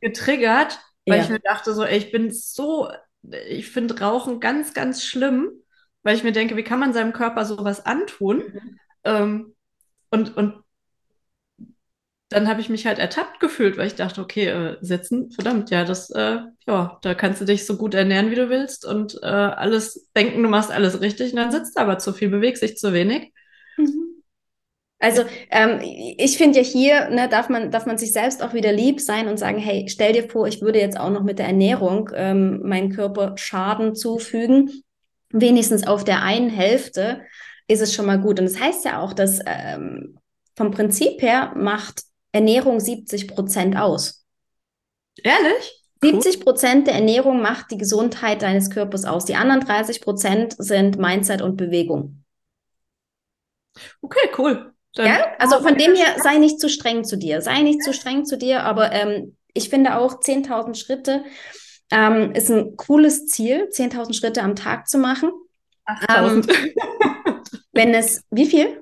getriggert, 0.00 0.80
weil 1.06 1.18
ja. 1.18 1.24
ich 1.24 1.28
mir 1.28 1.40
dachte 1.40 1.74
so, 1.74 1.84
ey, 1.84 1.98
ich 1.98 2.12
bin 2.12 2.30
so, 2.30 2.90
ich 3.48 3.70
finde 3.70 4.00
Rauchen 4.00 4.40
ganz, 4.40 4.72
ganz 4.72 5.04
schlimm, 5.04 5.50
weil 6.02 6.16
ich 6.16 6.24
mir 6.24 6.32
denke, 6.32 6.56
wie 6.56 6.64
kann 6.64 6.80
man 6.80 6.94
seinem 6.94 7.12
Körper 7.12 7.44
sowas 7.44 7.84
antun? 7.84 8.38
Mhm. 8.38 8.78
Ähm, 9.04 9.54
und, 10.10 10.36
und 10.36 10.62
dann 12.32 12.48
habe 12.48 12.60
ich 12.60 12.68
mich 12.68 12.86
halt 12.86 12.98
ertappt 12.98 13.40
gefühlt, 13.40 13.76
weil 13.76 13.86
ich 13.86 13.94
dachte, 13.94 14.20
okay, 14.20 14.46
äh, 14.46 14.76
sitzen, 14.80 15.30
verdammt, 15.30 15.70
ja, 15.70 15.84
das, 15.84 16.10
äh, 16.10 16.38
ja, 16.66 16.98
da 17.02 17.14
kannst 17.14 17.40
du 17.40 17.44
dich 17.44 17.66
so 17.66 17.76
gut 17.76 17.94
ernähren, 17.94 18.30
wie 18.30 18.36
du 18.36 18.48
willst 18.48 18.84
und 18.86 19.18
äh, 19.22 19.26
alles 19.26 20.10
denken, 20.16 20.42
du 20.42 20.48
machst 20.48 20.70
alles 20.70 21.00
richtig 21.00 21.32
und 21.32 21.36
dann 21.36 21.52
sitzt 21.52 21.78
aber 21.78 21.98
zu 21.98 22.12
viel, 22.12 22.28
bewegst 22.28 22.62
dich 22.62 22.76
zu 22.76 22.92
wenig. 22.92 23.32
Mhm. 23.76 24.22
Also 25.02 25.24
ähm, 25.50 25.80
ich 25.82 26.38
finde 26.38 26.60
ja 26.60 26.64
hier, 26.64 27.10
ne, 27.10 27.28
darf 27.28 27.48
man, 27.48 27.72
darf 27.72 27.86
man 27.86 27.98
sich 27.98 28.12
selbst 28.12 28.40
auch 28.40 28.54
wieder 28.54 28.72
lieb 28.72 29.00
sein 29.00 29.26
und 29.26 29.36
sagen, 29.36 29.58
hey, 29.58 29.86
stell 29.88 30.12
dir 30.12 30.28
vor, 30.28 30.46
ich 30.46 30.62
würde 30.62 30.78
jetzt 30.78 30.98
auch 30.98 31.10
noch 31.10 31.24
mit 31.24 31.40
der 31.40 31.46
Ernährung 31.46 32.10
ähm, 32.14 32.60
meinem 32.62 32.90
Körper 32.90 33.36
Schaden 33.36 33.96
zufügen. 33.96 34.84
Wenigstens 35.30 35.88
auf 35.88 36.04
der 36.04 36.22
einen 36.22 36.50
Hälfte 36.50 37.22
ist 37.66 37.80
es 37.80 37.92
schon 37.92 38.06
mal 38.06 38.20
gut. 38.20 38.38
Und 38.38 38.46
das 38.46 38.60
heißt 38.60 38.84
ja 38.84 39.00
auch, 39.00 39.12
dass 39.12 39.40
ähm, 39.44 40.18
vom 40.56 40.70
Prinzip 40.70 41.20
her 41.20 41.52
macht 41.56 42.02
Ernährung 42.32 42.80
70 42.80 43.28
Prozent 43.28 43.76
aus. 43.76 44.24
Ehrlich? 45.22 45.82
70 46.02 46.40
Prozent 46.40 46.86
der 46.88 46.94
Ernährung 46.94 47.40
macht 47.40 47.70
die 47.70 47.78
Gesundheit 47.78 48.42
deines 48.42 48.70
Körpers 48.70 49.04
aus. 49.04 49.24
Die 49.24 49.36
anderen 49.36 49.60
30 49.60 50.00
Prozent 50.00 50.54
sind 50.58 50.98
Mindset 50.98 51.42
und 51.42 51.56
Bewegung. 51.56 52.24
Okay, 54.00 54.28
cool. 54.36 54.74
Dann 54.94 55.06
ja, 55.06 55.26
also 55.38 55.60
von 55.60 55.76
dem 55.76 55.94
her, 55.94 56.16
sei 56.22 56.38
nicht 56.38 56.60
zu 56.60 56.68
streng 56.68 57.04
zu 57.04 57.16
dir. 57.16 57.40
Sei 57.40 57.62
nicht 57.62 57.82
zu 57.82 57.94
streng 57.94 58.24
zu 58.24 58.36
dir, 58.36 58.64
aber 58.64 58.92
ähm, 58.92 59.36
ich 59.54 59.68
finde 59.68 59.96
auch 59.96 60.20
10.000 60.20 60.74
Schritte 60.74 61.24
ähm, 61.90 62.32
ist 62.32 62.50
ein 62.50 62.76
cooles 62.76 63.26
Ziel, 63.26 63.68
10.000 63.70 64.14
Schritte 64.14 64.42
am 64.42 64.56
Tag 64.56 64.88
zu 64.88 64.98
machen. 64.98 65.30
8.000. 65.86 66.50
Ähm, 66.50 67.44
wenn 67.72 67.94
es, 67.94 68.22
wie 68.30 68.46
viel? 68.46 68.81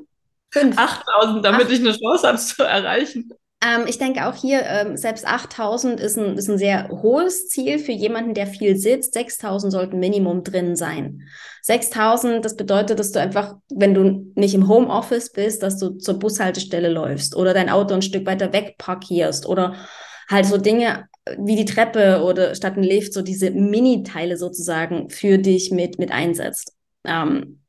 8.000, 0.54 1.42
damit 1.42 1.66
Acht. 1.66 1.72
ich 1.72 1.80
eine 1.80 1.96
Chance 1.96 2.26
habe, 2.26 2.36
es 2.36 2.56
zu 2.56 2.62
erreichen. 2.64 3.32
Ähm, 3.62 3.84
ich 3.86 3.98
denke 3.98 4.26
auch 4.26 4.34
hier, 4.34 4.62
ähm, 4.64 4.96
selbst 4.96 5.26
8000 5.26 6.00
ist 6.00 6.16
ein, 6.16 6.38
ist 6.38 6.48
ein 6.48 6.56
sehr 6.56 6.88
hohes 6.88 7.48
Ziel 7.48 7.78
für 7.78 7.92
jemanden, 7.92 8.32
der 8.32 8.46
viel 8.46 8.76
sitzt. 8.76 9.12
6000 9.12 9.70
sollten 9.70 9.98
Minimum 9.98 10.44
drin 10.44 10.76
sein. 10.76 11.28
6000, 11.62 12.42
das 12.42 12.56
bedeutet, 12.56 12.98
dass 12.98 13.12
du 13.12 13.20
einfach, 13.20 13.56
wenn 13.68 13.92
du 13.92 14.32
nicht 14.34 14.54
im 14.54 14.66
Homeoffice 14.66 15.30
bist, 15.30 15.62
dass 15.62 15.78
du 15.78 15.90
zur 15.98 16.18
Bushaltestelle 16.18 16.88
läufst 16.88 17.36
oder 17.36 17.52
dein 17.52 17.68
Auto 17.68 17.94
ein 17.94 18.02
Stück 18.02 18.24
weiter 18.24 18.52
weg 18.54 18.76
parkierst 18.78 19.46
oder 19.46 19.74
halt 20.30 20.46
so 20.46 20.56
Dinge 20.56 21.06
wie 21.38 21.56
die 21.56 21.66
Treppe 21.66 22.22
oder 22.24 22.54
statt 22.54 22.78
ein 22.78 22.82
Lift, 22.82 23.12
so 23.12 23.20
diese 23.20 23.50
Mini-Teile 23.50 24.38
sozusagen 24.38 25.10
für 25.10 25.36
dich 25.36 25.70
mit, 25.70 25.98
mit 25.98 26.12
einsetzt. 26.12 26.72
Ähm, 27.04 27.59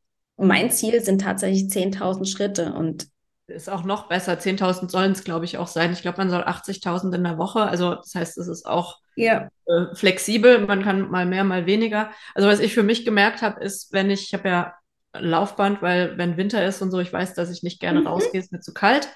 mein 0.47 0.71
Ziel 0.71 1.01
sind 1.01 1.21
tatsächlich 1.21 1.63
10.000 1.71 2.25
Schritte 2.25 2.73
und 2.73 3.07
ist 3.47 3.69
auch 3.69 3.83
noch 3.83 4.07
besser. 4.07 4.33
10.000 4.33 4.89
sollen 4.89 5.11
es, 5.11 5.23
glaube 5.23 5.45
ich, 5.45 5.57
auch 5.57 5.67
sein. 5.67 5.91
Ich 5.91 6.01
glaube, 6.01 6.17
man 6.17 6.29
soll 6.29 6.41
80.000 6.41 7.13
in 7.15 7.23
der 7.23 7.37
Woche. 7.37 7.61
Also 7.61 7.95
das 7.95 8.15
heißt, 8.15 8.37
es 8.37 8.47
ist 8.47 8.65
auch 8.65 8.97
ja. 9.15 9.49
äh, 9.65 9.93
flexibel. 9.93 10.65
Man 10.65 10.83
kann 10.83 11.09
mal 11.09 11.25
mehr, 11.25 11.43
mal 11.43 11.65
weniger. 11.65 12.11
Also 12.33 12.47
was 12.47 12.59
ich 12.59 12.73
für 12.73 12.83
mich 12.83 13.05
gemerkt 13.05 13.41
habe, 13.41 13.63
ist, 13.63 13.91
wenn 13.91 14.09
ich, 14.09 14.23
ich 14.23 14.33
habe 14.33 14.47
ja 14.47 14.73
Laufband, 15.13 15.81
weil 15.81 16.17
wenn 16.17 16.37
Winter 16.37 16.65
ist 16.65 16.81
und 16.81 16.91
so, 16.91 16.99
ich 16.99 17.11
weiß, 17.11 17.33
dass 17.33 17.51
ich 17.51 17.63
nicht 17.63 17.79
gerne 17.79 18.01
mhm. 18.01 18.07
rausgehe, 18.07 18.39
ist 18.39 18.51
mir 18.51 18.61
zu 18.61 18.73
kalt. 18.73 19.09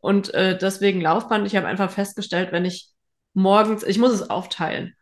Und 0.00 0.32
äh, 0.34 0.56
deswegen 0.56 1.00
Laufband. 1.00 1.46
Ich 1.46 1.56
habe 1.56 1.66
einfach 1.66 1.90
festgestellt, 1.90 2.52
wenn 2.52 2.64
ich 2.64 2.90
morgens, 3.34 3.82
ich 3.82 3.98
muss 3.98 4.12
es 4.12 4.30
aufteilen. 4.30 4.94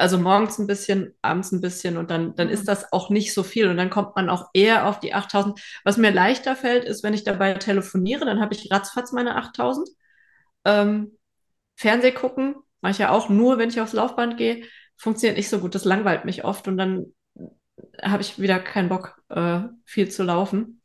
Also 0.00 0.18
morgens 0.18 0.58
ein 0.58 0.66
bisschen, 0.66 1.14
abends 1.22 1.52
ein 1.52 1.60
bisschen 1.60 1.96
und 1.96 2.10
dann, 2.10 2.34
dann 2.34 2.48
ist 2.48 2.62
mhm. 2.62 2.66
das 2.66 2.92
auch 2.92 3.10
nicht 3.10 3.34
so 3.34 3.42
viel 3.42 3.68
und 3.68 3.76
dann 3.76 3.90
kommt 3.90 4.16
man 4.16 4.30
auch 4.30 4.48
eher 4.54 4.88
auf 4.88 4.98
die 5.00 5.14
8000. 5.14 5.60
Was 5.84 5.96
mir 5.96 6.10
leichter 6.10 6.56
fällt, 6.56 6.84
ist, 6.84 7.02
wenn 7.02 7.14
ich 7.14 7.24
dabei 7.24 7.54
telefoniere, 7.54 8.24
dann 8.24 8.40
habe 8.40 8.54
ich 8.54 8.70
ratzfatz 8.72 9.12
meine 9.12 9.36
8000. 9.36 9.88
Ähm, 10.64 11.12
Fernseh 11.76 12.12
gucken, 12.12 12.54
mache 12.80 12.92
ich 12.92 12.98
ja 12.98 13.10
auch 13.10 13.28
nur, 13.28 13.58
wenn 13.58 13.68
ich 13.68 13.80
aufs 13.80 13.92
Laufband 13.92 14.36
gehe, 14.36 14.64
funktioniert 14.96 15.36
nicht 15.36 15.48
so 15.48 15.58
gut. 15.58 15.74
Das 15.74 15.84
langweilt 15.84 16.24
mich 16.24 16.44
oft 16.44 16.66
und 16.68 16.76
dann 16.76 17.12
habe 18.02 18.22
ich 18.22 18.38
wieder 18.38 18.58
keinen 18.58 18.88
Bock, 18.88 19.20
äh, 19.28 19.60
viel 19.84 20.10
zu 20.10 20.22
laufen. 20.22 20.80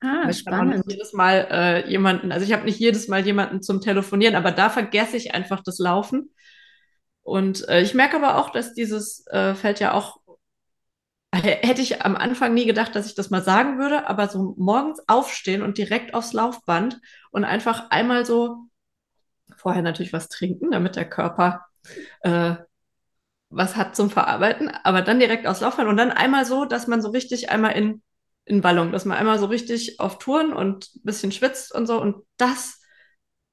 Ah, 0.00 0.28
ich 0.28 0.38
spannend. 0.38 0.84
jedes 0.88 1.12
Mal 1.12 1.48
äh, 1.50 1.90
jemanden, 1.90 2.30
also 2.30 2.46
ich 2.46 2.52
habe 2.52 2.64
nicht 2.64 2.78
jedes 2.78 3.08
Mal 3.08 3.26
jemanden 3.26 3.62
zum 3.62 3.80
Telefonieren, 3.80 4.36
aber 4.36 4.52
da 4.52 4.70
vergesse 4.70 5.16
ich 5.16 5.34
einfach 5.34 5.62
das 5.62 5.78
Laufen. 5.78 6.30
Und 7.28 7.68
äh, 7.68 7.82
ich 7.82 7.94
merke 7.94 8.16
aber 8.16 8.38
auch, 8.38 8.50
dass 8.50 8.72
dieses 8.74 9.26
äh, 9.26 9.54
Feld 9.54 9.80
ja 9.80 9.92
auch, 9.92 10.18
hätte 11.32 11.82
ich 11.82 12.02
am 12.02 12.16
Anfang 12.16 12.54
nie 12.54 12.64
gedacht, 12.64 12.96
dass 12.96 13.06
ich 13.06 13.14
das 13.14 13.28
mal 13.30 13.42
sagen 13.42 13.78
würde, 13.78 14.08
aber 14.08 14.28
so 14.28 14.54
morgens 14.56 15.00
aufstehen 15.06 15.62
und 15.62 15.76
direkt 15.76 16.14
aufs 16.14 16.32
Laufband 16.32 17.00
und 17.30 17.44
einfach 17.44 17.90
einmal 17.90 18.24
so, 18.24 18.64
vorher 19.56 19.82
natürlich 19.82 20.12
was 20.12 20.28
trinken, 20.28 20.70
damit 20.70 20.96
der 20.96 21.08
Körper 21.08 21.66
äh, 22.22 22.56
was 23.50 23.76
hat 23.76 23.96
zum 23.96 24.10
Verarbeiten, 24.10 24.68
aber 24.68 25.02
dann 25.02 25.20
direkt 25.20 25.46
aufs 25.46 25.60
Laufband 25.60 25.88
und 25.88 25.96
dann 25.96 26.10
einmal 26.10 26.44
so, 26.44 26.64
dass 26.64 26.86
man 26.86 27.02
so 27.02 27.10
richtig 27.10 27.50
einmal 27.50 27.72
in, 27.72 28.02
in 28.44 28.60
Ballung, 28.60 28.92
dass 28.92 29.04
man 29.04 29.16
einmal 29.18 29.38
so 29.38 29.46
richtig 29.46 30.00
auf 30.00 30.18
Touren 30.18 30.52
und 30.52 30.90
ein 30.96 31.02
bisschen 31.04 31.32
schwitzt 31.32 31.74
und 31.74 31.86
so 31.86 32.00
und 32.00 32.24
das 32.36 32.77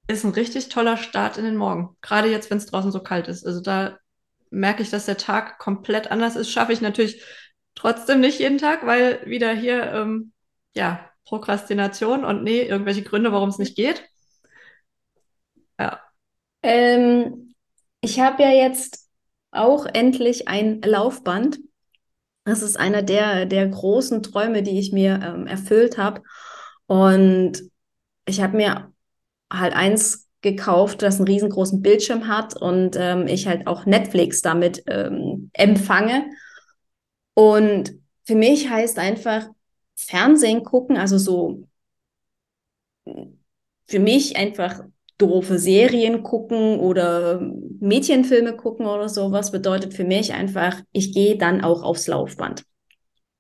ist 0.08 0.24
ein 0.24 0.32
richtig 0.32 0.70
toller 0.70 0.98
Start 0.98 1.38
in 1.38 1.46
den 1.46 1.56
Morgen. 1.56 1.96
Gerade 2.02 2.30
jetzt, 2.30 2.50
wenn 2.52 2.58
es 2.58 2.68
draußen 2.68 2.92
so 2.92 3.02
kalt 3.02 3.28
ist. 3.28 3.46
Also 3.46 3.62
da 3.62 3.98
merke 4.50 4.84
ich, 4.84 4.90
dass 4.90 5.06
der 5.06 5.18
Tag 5.18 5.58
komplett 5.60 6.12
anders 6.12 6.36
ist. 6.36 6.52
Schaffe 6.52 6.74
ich 6.74 6.82
natürlich 6.82 7.24
trotzdem 7.74 8.22
nicht 8.22 8.40
jeden 8.40 8.58
Tag, 8.58 8.86
weil 8.86 9.26
wieder 9.26 9.54
hier, 9.54 9.92
ähm, 9.92 10.32
ja, 10.76 11.10
Prokrastination 11.26 12.24
und 12.24 12.44
nee, 12.44 12.62
irgendwelche 12.62 13.04
Gründe, 13.04 13.32
warum 13.32 13.50
es 13.50 13.58
nicht 13.58 13.76
geht. 13.76 14.04
Ja. 15.80 16.00
Ähm, 16.62 17.56
ich 18.02 18.20
habe 18.20 18.44
ja 18.44 18.52
jetzt 18.52 19.10
auch 19.52 19.86
endlich 19.88 20.48
ein 20.48 20.82
Laufband. 20.82 21.60
Das 22.44 22.62
ist 22.62 22.78
einer 22.78 23.02
der, 23.02 23.48
der 23.48 23.68
großen 23.68 24.22
Träume, 24.22 24.62
die 24.62 24.80
ich 24.80 24.92
mir 24.92 25.20
ähm, 25.24 25.48
erfüllt 25.48 25.98
habe. 25.98 26.22
Und 26.86 27.60
ich 28.26 28.42
habe 28.42 28.56
mir 28.56 28.94
halt 29.60 29.74
eins 29.74 30.28
gekauft, 30.42 31.02
das 31.02 31.18
einen 31.18 31.28
riesengroßen 31.28 31.82
Bildschirm 31.82 32.28
hat 32.28 32.56
und 32.56 32.96
ähm, 33.00 33.28
ich 33.28 33.48
halt 33.48 33.68
auch 33.68 33.86
Netflix 33.86 34.42
damit 34.42 34.84
ähm, 34.88 35.50
empfange. 35.54 36.26
Und 37.34 37.96
für 38.26 38.36
mich 38.36 38.70
heißt 38.70 39.00
einfach 39.00 39.48
Fernsehen 39.96 40.64
gucken, 40.64 40.98
also 40.98 41.18
so 41.18 41.68
für 43.88 44.00
mich 44.00 44.38
einfach 44.38 44.84
doofe 45.18 45.58
Serien 45.58 46.24
gucken 46.24 46.80
oder 46.80 47.40
Mädchenfilme 47.80 48.56
gucken 48.56 48.86
oder 48.86 49.10
sowas 49.10 49.52
bedeutet 49.52 49.94
für 49.94 50.04
mich 50.04 50.34
einfach, 50.34 50.82
ich 50.92 51.14
gehe 51.14 51.38
dann 51.38 51.62
auch 51.62 51.84
aufs 51.84 52.08
Laufband. 52.08 52.66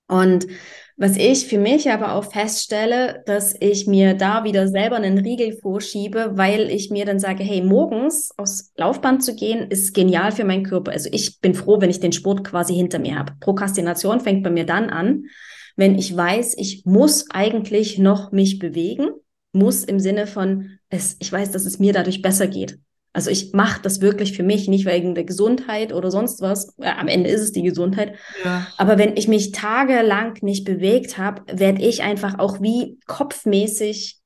Und 0.08 0.48
was 0.98 1.18
ich 1.18 1.48
für 1.48 1.58
mich 1.58 1.92
aber 1.92 2.14
auch 2.14 2.32
feststelle, 2.32 3.22
dass 3.26 3.54
ich 3.60 3.86
mir 3.86 4.14
da 4.14 4.46
wieder 4.46 4.70
selber 4.70 4.96
einen 4.96 5.18
Riegel 5.18 5.58
vorschiebe, 5.62 6.32
weil 6.36 6.70
ich 6.72 6.90
mir 6.90 7.06
dann 7.06 7.20
sage, 7.20 7.44
hey, 7.44 7.62
morgens 7.62 8.32
aufs 8.38 8.72
Laufband 8.78 9.22
zu 9.22 9.36
gehen, 9.36 9.70
ist 9.70 9.94
genial 9.94 10.32
für 10.32 10.46
meinen 10.46 10.64
Körper. 10.64 10.92
Also 10.92 11.10
ich 11.12 11.42
bin 11.42 11.54
froh, 11.54 11.82
wenn 11.82 11.90
ich 11.90 12.00
den 12.00 12.14
Sport 12.14 12.46
quasi 12.46 12.74
hinter 12.74 13.00
mir 13.00 13.20
habe. 13.20 13.34
Prokrastination 13.42 14.22
fängt 14.22 14.44
bei 14.44 14.50
mir 14.50 14.66
dann 14.66 14.90
an, 14.90 15.26
wenn 15.76 15.98
ich 15.98 16.16
weiß, 16.16 16.56
ich 16.58 16.86
muss 16.86 17.30
eigentlich 17.30 17.98
noch 17.98 18.32
mich 18.32 18.60
bewegen, 18.60 19.10
muss 19.52 19.84
im 19.84 20.00
Sinne 20.00 20.28
von, 20.28 20.80
es, 20.90 21.18
ich 21.20 21.30
weiß, 21.30 21.52
dass 21.52 21.66
es 21.66 21.78
mir 21.78 21.92
dadurch 21.92 22.22
besser 22.22 22.48
geht. 22.48 22.80
Also 23.16 23.30
ich 23.30 23.54
mache 23.54 23.82
das 23.82 24.02
wirklich 24.02 24.36
für 24.36 24.44
mich, 24.44 24.68
nicht 24.68 24.86
wegen 24.86 25.16
der 25.16 25.24
Gesundheit 25.24 25.94
oder 25.94 26.12
sonst 26.12 26.42
was. 26.42 26.76
Ja, 26.78 26.98
am 26.98 27.08
Ende 27.08 27.30
ist 27.30 27.40
es 27.40 27.54
die 27.54 27.64
Gesundheit. 27.64 28.16
Ja. 28.44 28.68
Aber 28.78 28.98
wenn 28.98 29.16
ich 29.16 29.30
mich 29.30 29.54
tagelang 29.54 30.38
nicht 30.42 30.66
bewegt 30.66 31.18
habe, 31.18 31.42
werde 31.50 31.82
ich 31.82 32.04
einfach 32.04 32.40
auch 32.40 32.62
wie 32.62 33.00
kopfmäßig 33.08 34.20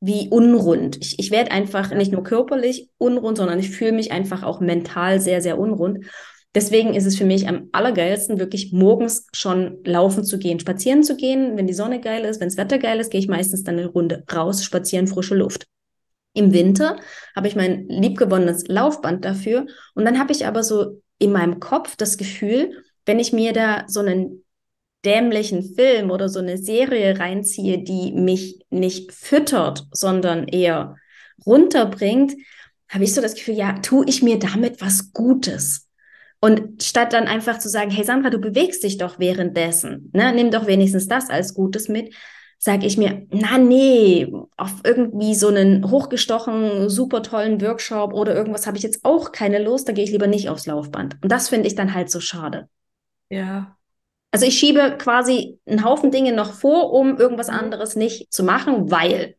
wie 0.00 0.28
unrund. 0.28 0.98
Ich, 1.00 1.20
ich 1.20 1.30
werde 1.30 1.52
einfach 1.52 1.94
nicht 1.94 2.10
nur 2.10 2.24
körperlich 2.24 2.90
unrund, 2.98 3.36
sondern 3.36 3.60
ich 3.60 3.70
fühle 3.70 3.92
mich 3.92 4.10
einfach 4.10 4.42
auch 4.42 4.58
mental 4.58 5.20
sehr, 5.20 5.40
sehr 5.40 5.56
unrund. 5.56 6.04
Deswegen 6.52 6.94
ist 6.94 7.06
es 7.06 7.16
für 7.16 7.24
mich 7.24 7.46
am 7.46 7.68
allergeilsten, 7.70 8.40
wirklich 8.40 8.72
morgens 8.72 9.28
schon 9.32 9.84
laufen 9.84 10.24
zu 10.24 10.38
gehen, 10.38 10.58
spazieren 10.58 11.04
zu 11.04 11.14
gehen. 11.16 11.56
Wenn 11.56 11.68
die 11.68 11.74
Sonne 11.74 12.00
geil 12.00 12.24
ist, 12.24 12.40
wenn 12.40 12.48
das 12.48 12.56
Wetter 12.56 12.78
geil 12.78 12.98
ist, 12.98 13.12
gehe 13.12 13.20
ich 13.20 13.28
meistens 13.28 13.62
dann 13.62 13.78
eine 13.78 13.86
Runde 13.86 14.24
raus, 14.34 14.64
spazieren, 14.64 15.06
frische 15.06 15.36
Luft. 15.36 15.68
Im 16.32 16.52
Winter 16.52 16.98
habe 17.34 17.48
ich 17.48 17.56
mein 17.56 17.86
liebgewonnenes 17.88 18.68
Laufband 18.68 19.24
dafür. 19.24 19.66
Und 19.94 20.04
dann 20.04 20.18
habe 20.18 20.32
ich 20.32 20.46
aber 20.46 20.62
so 20.62 21.02
in 21.18 21.32
meinem 21.32 21.60
Kopf 21.60 21.96
das 21.96 22.16
Gefühl, 22.16 22.84
wenn 23.06 23.18
ich 23.18 23.32
mir 23.32 23.52
da 23.52 23.84
so 23.88 24.00
einen 24.00 24.44
dämlichen 25.04 25.74
Film 25.74 26.10
oder 26.10 26.28
so 26.28 26.40
eine 26.40 26.58
Serie 26.58 27.18
reinziehe, 27.18 27.82
die 27.82 28.12
mich 28.12 28.60
nicht 28.70 29.12
füttert, 29.12 29.86
sondern 29.92 30.46
eher 30.46 30.96
runterbringt, 31.46 32.34
habe 32.88 33.04
ich 33.04 33.14
so 33.14 33.20
das 33.20 33.34
Gefühl, 33.34 33.54
ja, 33.54 33.74
tue 33.80 34.04
ich 34.08 34.22
mir 34.22 34.38
damit 34.38 34.80
was 34.80 35.12
Gutes. 35.12 35.88
Und 36.40 36.82
statt 36.82 37.12
dann 37.12 37.28
einfach 37.28 37.58
zu 37.58 37.68
sagen, 37.68 37.90
hey 37.90 38.04
Sandra, 38.04 38.30
du 38.30 38.38
bewegst 38.38 38.82
dich 38.82 38.98
doch 38.98 39.18
währenddessen, 39.18 40.10
ne, 40.12 40.32
nimm 40.34 40.50
doch 40.50 40.66
wenigstens 40.66 41.06
das 41.06 41.28
als 41.28 41.54
Gutes 41.54 41.88
mit, 41.88 42.14
sage 42.62 42.86
ich 42.86 42.98
mir, 42.98 43.26
na 43.30 43.56
nee, 43.56 44.30
auf 44.58 44.82
irgendwie 44.84 45.34
so 45.34 45.48
einen 45.48 45.90
hochgestochen, 45.90 46.90
super 46.90 47.22
tollen 47.22 47.62
Workshop 47.62 48.12
oder 48.12 48.34
irgendwas 48.34 48.66
habe 48.66 48.76
ich 48.76 48.82
jetzt 48.82 49.02
auch 49.02 49.32
keine 49.32 49.58
Lust, 49.58 49.88
da 49.88 49.92
gehe 49.92 50.04
ich 50.04 50.10
lieber 50.10 50.26
nicht 50.26 50.50
aufs 50.50 50.66
Laufband. 50.66 51.16
Und 51.22 51.32
das 51.32 51.48
finde 51.48 51.68
ich 51.68 51.74
dann 51.74 51.94
halt 51.94 52.10
so 52.10 52.20
schade. 52.20 52.68
Ja. 53.30 53.78
Also 54.30 54.44
ich 54.44 54.58
schiebe 54.58 54.98
quasi 54.98 55.58
einen 55.64 55.84
Haufen 55.84 56.10
Dinge 56.10 56.34
noch 56.34 56.52
vor, 56.52 56.92
um 56.92 57.16
irgendwas 57.16 57.48
mhm. 57.48 57.54
anderes 57.54 57.96
nicht 57.96 58.30
zu 58.30 58.44
machen, 58.44 58.90
weil 58.90 59.36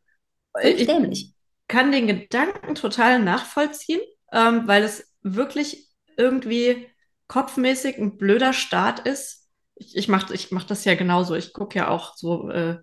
ich 0.63 0.88
dämlich. 0.88 1.36
kann 1.68 1.92
den 1.92 2.08
Gedanken 2.08 2.74
total 2.74 3.20
nachvollziehen, 3.20 4.01
ähm, 4.32 4.68
weil 4.68 4.82
es 4.82 5.13
wirklich 5.22 5.88
irgendwie 6.18 6.88
kopfmäßig 7.28 8.00
ein 8.00 8.18
blöder 8.18 8.54
Start 8.54 9.01
ist. 9.08 9.48
Ich, 9.75 9.96
ich 9.96 10.08
mache 10.08 10.34
ich 10.34 10.50
mach 10.50 10.63
das 10.63 10.86
ja 10.86 10.96
genauso. 10.96 11.36
Ich 11.36 11.54
gucke 11.54 11.78
ja 11.78 11.90
auch 11.90 12.16
so 12.16 12.50
äh, 12.50 12.80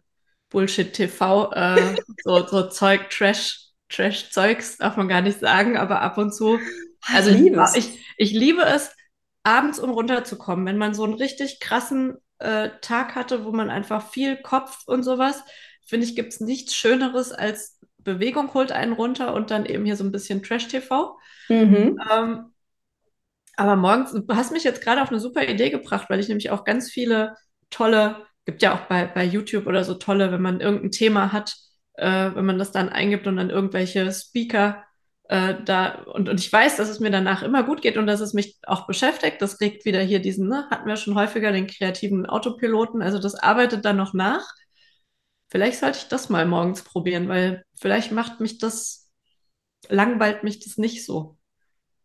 Bullshit-TV, 0.51 1.53
äh, 1.53 1.97
so, 2.25 2.47
so 2.47 2.69
Zeug, 2.69 3.11
Trash, 3.11 3.69
Trash-Zeugs, 3.89 4.79
darf 4.79 4.97
man 4.97 5.09
gar 5.09 5.23
nicht 5.23 5.41
sagen, 5.41 5.77
aber 5.77 6.03
ab 6.03 6.19
und 6.19 6.33
zu. 6.35 6.59
Also 7.03 7.31
ich, 7.31 7.39
liebe 7.39 7.65
ich, 7.75 8.15
ich 8.17 8.33
liebe 8.33 8.63
es, 8.63 8.91
abends 9.43 9.79
um 9.79 9.91
runterzukommen, 9.91 10.67
wenn 10.67 10.79
man 10.79 10.95
so 10.95 11.05
einen 11.05 11.15
richtig 11.15 11.61
krassen 11.61 12.17
äh, 12.39 12.71
Tag 12.83 13.15
hatte, 13.15 13.45
wo 13.45 13.53
man 13.53 13.71
einfach 13.71 14.11
viel 14.11 14.37
Kopf 14.37 14.83
und 14.87 15.03
sowas, 15.03 15.43
finde 15.87 16.07
ich, 16.07 16.17
gibt 16.17 16.33
es 16.35 16.41
nichts 16.41 16.75
Schöneres 16.75 17.33
als 17.33 17.79
Bewegung 17.99 18.55
holt 18.55 18.73
einen 18.73 18.93
runter 18.93 19.35
und 19.35 19.51
dann 19.51 19.67
eben 19.67 19.85
hier 19.85 19.97
so 19.97 20.05
ein 20.05 20.13
bisschen 20.13 20.43
Trash-TV. 20.43 21.19
Mhm. 21.49 21.99
Ähm, 22.11 22.53
aber 23.57 23.77
morgens, 23.77 24.13
du 24.13 24.25
hast 24.35 24.53
mich 24.53 24.65
jetzt 24.65 24.83
gerade 24.83 25.03
auf 25.03 25.11
eine 25.11 25.21
super 25.21 25.47
Idee 25.47 25.71
gebracht, 25.71 26.09
weil 26.09 26.21
ich 26.21 26.29
nämlich 26.29 26.51
auch 26.51 26.65
ganz 26.65 26.91
viele 26.91 27.35
tolle, 27.71 28.25
gibt 28.49 28.63
ja 28.63 28.75
auch 28.75 28.87
bei, 28.87 29.05
bei 29.05 29.25
YouTube 29.25 29.67
oder 29.67 29.85
so 29.85 29.93
tolle, 29.93 30.33
wenn 30.33 30.41
man 30.41 30.61
irgendein 30.63 30.91
Thema 30.91 31.33
hat, 31.33 31.55
äh, 31.99 32.31
wenn 32.35 32.47
man 32.47 32.59
das 32.59 32.73
dann 32.73 32.89
eingibt 32.89 33.27
und 33.27 33.37
dann 33.37 33.51
irgendwelche 33.51 34.11
Speaker 34.11 34.85
äh, 35.25 35.57
da, 35.67 36.03
und, 36.15 36.31
und 36.31 36.41
ich 36.41 36.51
weiß, 36.51 36.79
dass 36.79 36.89
es 36.89 36.99
mir 36.99 37.11
danach 37.11 37.43
immer 37.43 37.63
gut 37.63 37.83
geht 37.83 37.99
und 37.99 38.07
dass 38.07 38.21
es 38.21 38.33
mich 38.33 38.59
auch 38.63 38.87
beschäftigt. 38.87 39.43
Das 39.43 39.61
regt 39.61 39.85
wieder 39.85 40.01
hier 40.01 40.21
diesen, 40.21 40.49
ne, 40.49 40.67
hatten 40.71 40.89
wir 40.89 40.97
schon 40.97 41.15
häufiger, 41.15 41.53
den 41.53 41.67
kreativen 41.67 42.25
Autopiloten. 42.25 43.03
Also 43.03 43.19
das 43.19 43.35
arbeitet 43.35 43.85
dann 43.85 43.99
noch 43.99 44.15
nach. 44.15 44.47
Vielleicht 45.51 45.81
sollte 45.81 45.99
ich 45.99 46.09
das 46.09 46.31
mal 46.31 46.47
morgens 46.47 46.83
probieren, 46.83 47.29
weil 47.29 47.65
vielleicht 47.79 48.13
macht 48.13 48.41
mich 48.41 48.57
das, 48.57 49.11
langweilt 49.91 50.43
mich 50.43 50.61
das 50.61 50.79
nicht 50.79 51.05
so. 51.05 51.38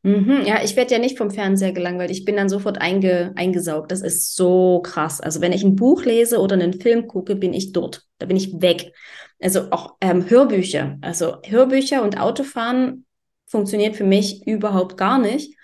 Mhm, 0.06 0.44
ja, 0.46 0.62
ich 0.62 0.76
werde 0.76 0.94
ja 0.94 1.00
nicht 1.00 1.18
vom 1.18 1.32
Fernseher 1.32 1.72
gelangweilt. 1.72 2.12
Ich 2.12 2.26
bin 2.26 2.36
dann 2.36 2.50
sofort 2.50 2.82
einge, 2.82 3.32
eingesaugt. 3.36 3.90
Das 3.90 4.02
ist 4.02 4.36
so 4.36 4.82
krass. 4.82 5.22
Also 5.22 5.40
wenn 5.40 5.54
ich 5.54 5.64
ein 5.64 5.78
Buch 5.78 6.04
lese 6.04 6.40
oder 6.40 6.56
einen 6.56 6.80
Film 6.80 7.08
gucke, 7.08 7.38
bin 7.38 7.54
ich 7.54 7.72
dort. 7.72 8.04
Da 8.18 8.26
bin 8.26 8.36
ich 8.36 8.62
weg. 8.62 8.92
Also 9.40 9.72
auch 9.72 9.96
ähm, 10.02 10.30
Hörbücher. 10.30 10.98
Also 11.02 11.38
Hörbücher 11.46 12.04
und 12.04 12.20
Autofahren 12.20 13.06
funktioniert 13.48 13.96
für 13.96 14.04
mich 14.04 14.46
überhaupt 14.46 14.98
gar 14.98 15.20
nicht. 15.20 15.56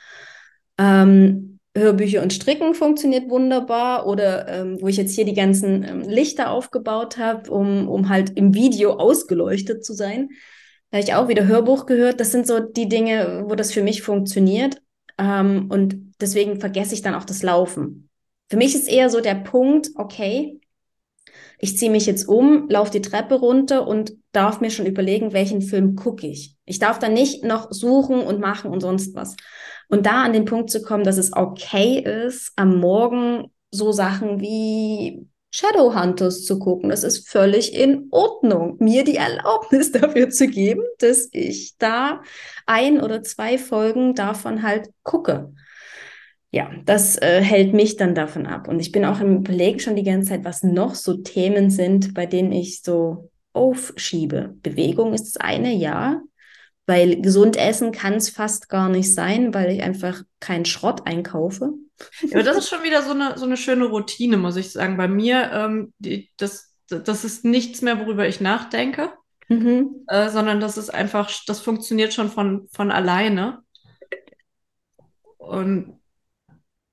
Ähm, 0.78 1.60
Hörbücher 1.76 2.22
und 2.24 2.32
Stricken 2.32 2.74
funktioniert 2.76 3.30
wunderbar 3.30 4.08
oder 4.08 4.48
ähm, 4.48 4.78
wo 4.80 4.88
ich 4.88 4.98
jetzt 4.98 5.16
hier 5.16 5.26
die 5.26 5.34
ganzen 5.34 5.84
ähm, 5.84 6.02
Lichter 6.02 6.52
aufgebaut 6.52 7.18
habe, 7.18 7.52
um, 7.52 7.90
um 7.90 8.08
halt 8.08 8.38
im 8.38 8.54
Video 8.54 8.94
ausgeleuchtet 8.94 9.84
zu 9.84 9.94
sein. 9.94 10.30
Da 10.90 10.98
habe 10.98 11.04
ich 11.04 11.14
auch 11.14 11.28
wieder 11.28 11.46
Hörbuch 11.46 11.86
gehört. 11.86 12.20
Das 12.20 12.32
sind 12.32 12.48
so 12.48 12.60
die 12.60 12.90
Dinge, 12.90 13.44
wo 13.48 13.56
das 13.56 13.72
für 13.72 13.84
mich 13.84 14.02
funktioniert. 14.02 14.82
Ähm, 15.18 15.68
und 15.70 16.14
deswegen 16.20 16.60
vergesse 16.60 16.94
ich 16.94 17.02
dann 17.02 17.16
auch 17.16 17.26
das 17.26 17.44
Laufen. 17.44 18.10
Für 18.50 18.58
mich 18.58 18.74
ist 18.74 18.90
eher 18.90 19.10
so 19.10 19.22
der 19.22 19.36
Punkt, 19.36 19.90
okay, 19.96 20.60
ich 21.60 21.78
ziehe 21.78 21.92
mich 21.92 22.06
jetzt 22.06 22.28
um, 22.28 22.68
laufe 22.70 22.92
die 22.92 23.02
Treppe 23.02 23.36
runter 23.36 23.86
und 23.86 24.14
darf 24.32 24.62
mir 24.62 24.72
schon 24.72 24.86
überlegen, 24.86 25.34
welchen 25.34 25.62
Film 25.62 25.96
gucke 25.96 26.26
ich. 26.26 26.56
Ich 26.66 26.80
darf 26.80 27.00
dann 27.00 27.14
nicht 27.14 27.44
noch 27.44 27.72
suchen 27.72 28.22
und 28.22 28.40
machen 28.40 28.72
und 28.72 28.80
sonst 28.80 29.14
was. 29.14 29.36
Und 29.90 30.06
da 30.06 30.24
an 30.24 30.34
den 30.34 30.46
Punkt 30.46 30.72
zu 30.72 30.82
kommen, 30.82 31.04
dass 31.04 31.18
es 31.18 31.34
okay 31.34 32.00
ist, 32.00 32.54
am 32.56 32.80
Morgen 32.80 33.52
so 33.72 33.92
Sachen 33.92 34.40
wie 34.40 35.28
Shadowhunters 35.52 36.46
zu 36.46 36.60
gucken. 36.60 36.90
Das 36.90 37.04
ist 37.04 37.30
völlig 37.30 37.74
in 37.74 38.08
Ordnung, 38.12 38.78
mir 38.80 39.04
die 39.04 39.18
Erlaubnis 39.18 39.92
dafür 39.94 40.30
zu 40.30 40.48
geben, 40.48 40.84
dass 41.00 41.30
ich 41.32 41.78
da 41.78 42.22
ein 42.66 43.02
oder 43.02 43.24
zwei 43.24 43.58
Folgen 43.58 44.14
davon 44.14 44.64
halt 44.64 44.90
gucke. 45.04 45.54
Ja, 46.52 46.72
das 46.86 47.16
äh, 47.22 47.42
hält 47.42 47.74
mich 47.74 47.96
dann 47.96 48.16
davon 48.16 48.48
ab. 48.48 48.68
Und 48.68 48.80
ich 48.80 48.92
bin 48.92 49.06
auch 49.06 49.20
im 49.20 49.38
Überlegen 49.38 49.80
schon 49.80 49.96
die 49.96 50.04
ganze 50.04 50.30
Zeit, 50.30 50.46
was 50.46 50.64
noch 50.64 50.96
so 50.96 51.18
Themen 51.18 51.70
sind, 51.70 52.16
bei 52.16 52.26
denen 52.26 52.52
ich 52.52 52.82
so 52.82 53.30
aufschiebe. 53.54 54.56
Bewegung 54.64 55.14
ist 55.14 55.36
das 55.36 55.38
eine, 55.38 55.74
ja. 55.74 56.22
Weil 56.88 57.22
gesund 57.22 57.56
essen 57.56 57.92
kann 57.92 58.16
es 58.16 58.30
fast 58.30 58.68
gar 58.68 58.90
nicht 58.90 59.14
sein, 59.14 59.54
weil 59.54 59.72
ich 59.72 59.84
einfach 59.84 60.24
keinen 60.40 60.66
Schrott 60.66 61.06
einkaufe. 61.06 61.74
Ja, 62.22 62.36
aber 62.36 62.44
das 62.44 62.58
ist 62.58 62.70
schon 62.70 62.84
wieder 62.84 63.02
so 63.04 63.12
eine, 63.12 63.38
so 63.38 63.46
eine 63.46 63.58
schöne 63.58 63.86
Routine, 63.86 64.38
muss 64.38 64.56
ich 64.56 64.72
sagen. 64.72 64.98
Bei 64.98 65.08
mir, 65.08 65.52
ähm, 65.52 65.94
die, 66.00 66.30
das, 66.38 66.74
das 66.88 67.24
ist 67.24 67.46
nichts 67.46 67.82
mehr, 67.82 68.00
worüber 68.00 68.28
ich 68.28 68.42
nachdenke, 68.42 69.12
mhm. 69.48 70.06
äh, 70.08 70.30
sondern 70.30 70.60
das 70.60 70.78
ist 70.78 70.90
einfach, 70.90 71.32
das 71.48 71.62
funktioniert 71.62 72.14
schon 72.14 72.30
von, 72.30 72.68
von 72.72 72.92
alleine. 72.92 73.60
Und 75.38 76.00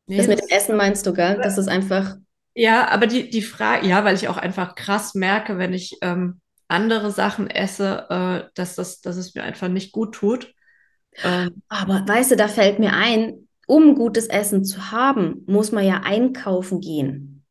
nee, 0.07 0.17
das 0.17 0.29
mit 0.29 0.41
dem 0.41 0.49
Essen 0.49 0.77
meinst 0.77 1.07
du, 1.07 1.13
gell? 1.13 1.41
Das 1.43 1.59
ist 1.59 1.69
einfach. 1.69 2.17
Ja, 2.55 2.89
aber 2.89 3.07
die, 3.07 3.29
die 3.29 3.43
Frage, 3.43 3.87
ja, 3.87 4.05
weil 4.05 4.15
ich 4.15 4.29
auch 4.29 4.39
einfach 4.39 4.75
krass 4.75 5.15
merke, 5.15 5.59
wenn 5.59 5.75
ich 5.75 5.99
ähm, 6.01 6.41
andere 6.69 7.11
Sachen 7.11 7.49
esse, 7.49 8.07
äh, 8.09 8.51
dass, 8.55 8.75
das, 8.75 9.01
dass 9.01 9.17
es 9.17 9.35
mir 9.35 9.45
einfach 9.45 9.69
nicht 9.69 9.93
gut 9.93 10.15
tut. 10.15 10.53
Ähm, 11.23 11.63
aber 11.69 12.05
weißt 12.07 12.33
du, 12.33 12.37
da 12.37 12.49
fällt 12.49 12.79
mir 12.79 12.93
ein, 12.93 13.46
um 13.67 13.95
gutes 13.95 14.27
Essen 14.27 14.65
zu 14.65 14.91
haben, 14.91 15.45
muss 15.47 15.73
man 15.73 15.85
ja 15.85 16.03
einkaufen 16.05 16.81
gehen. 16.81 17.45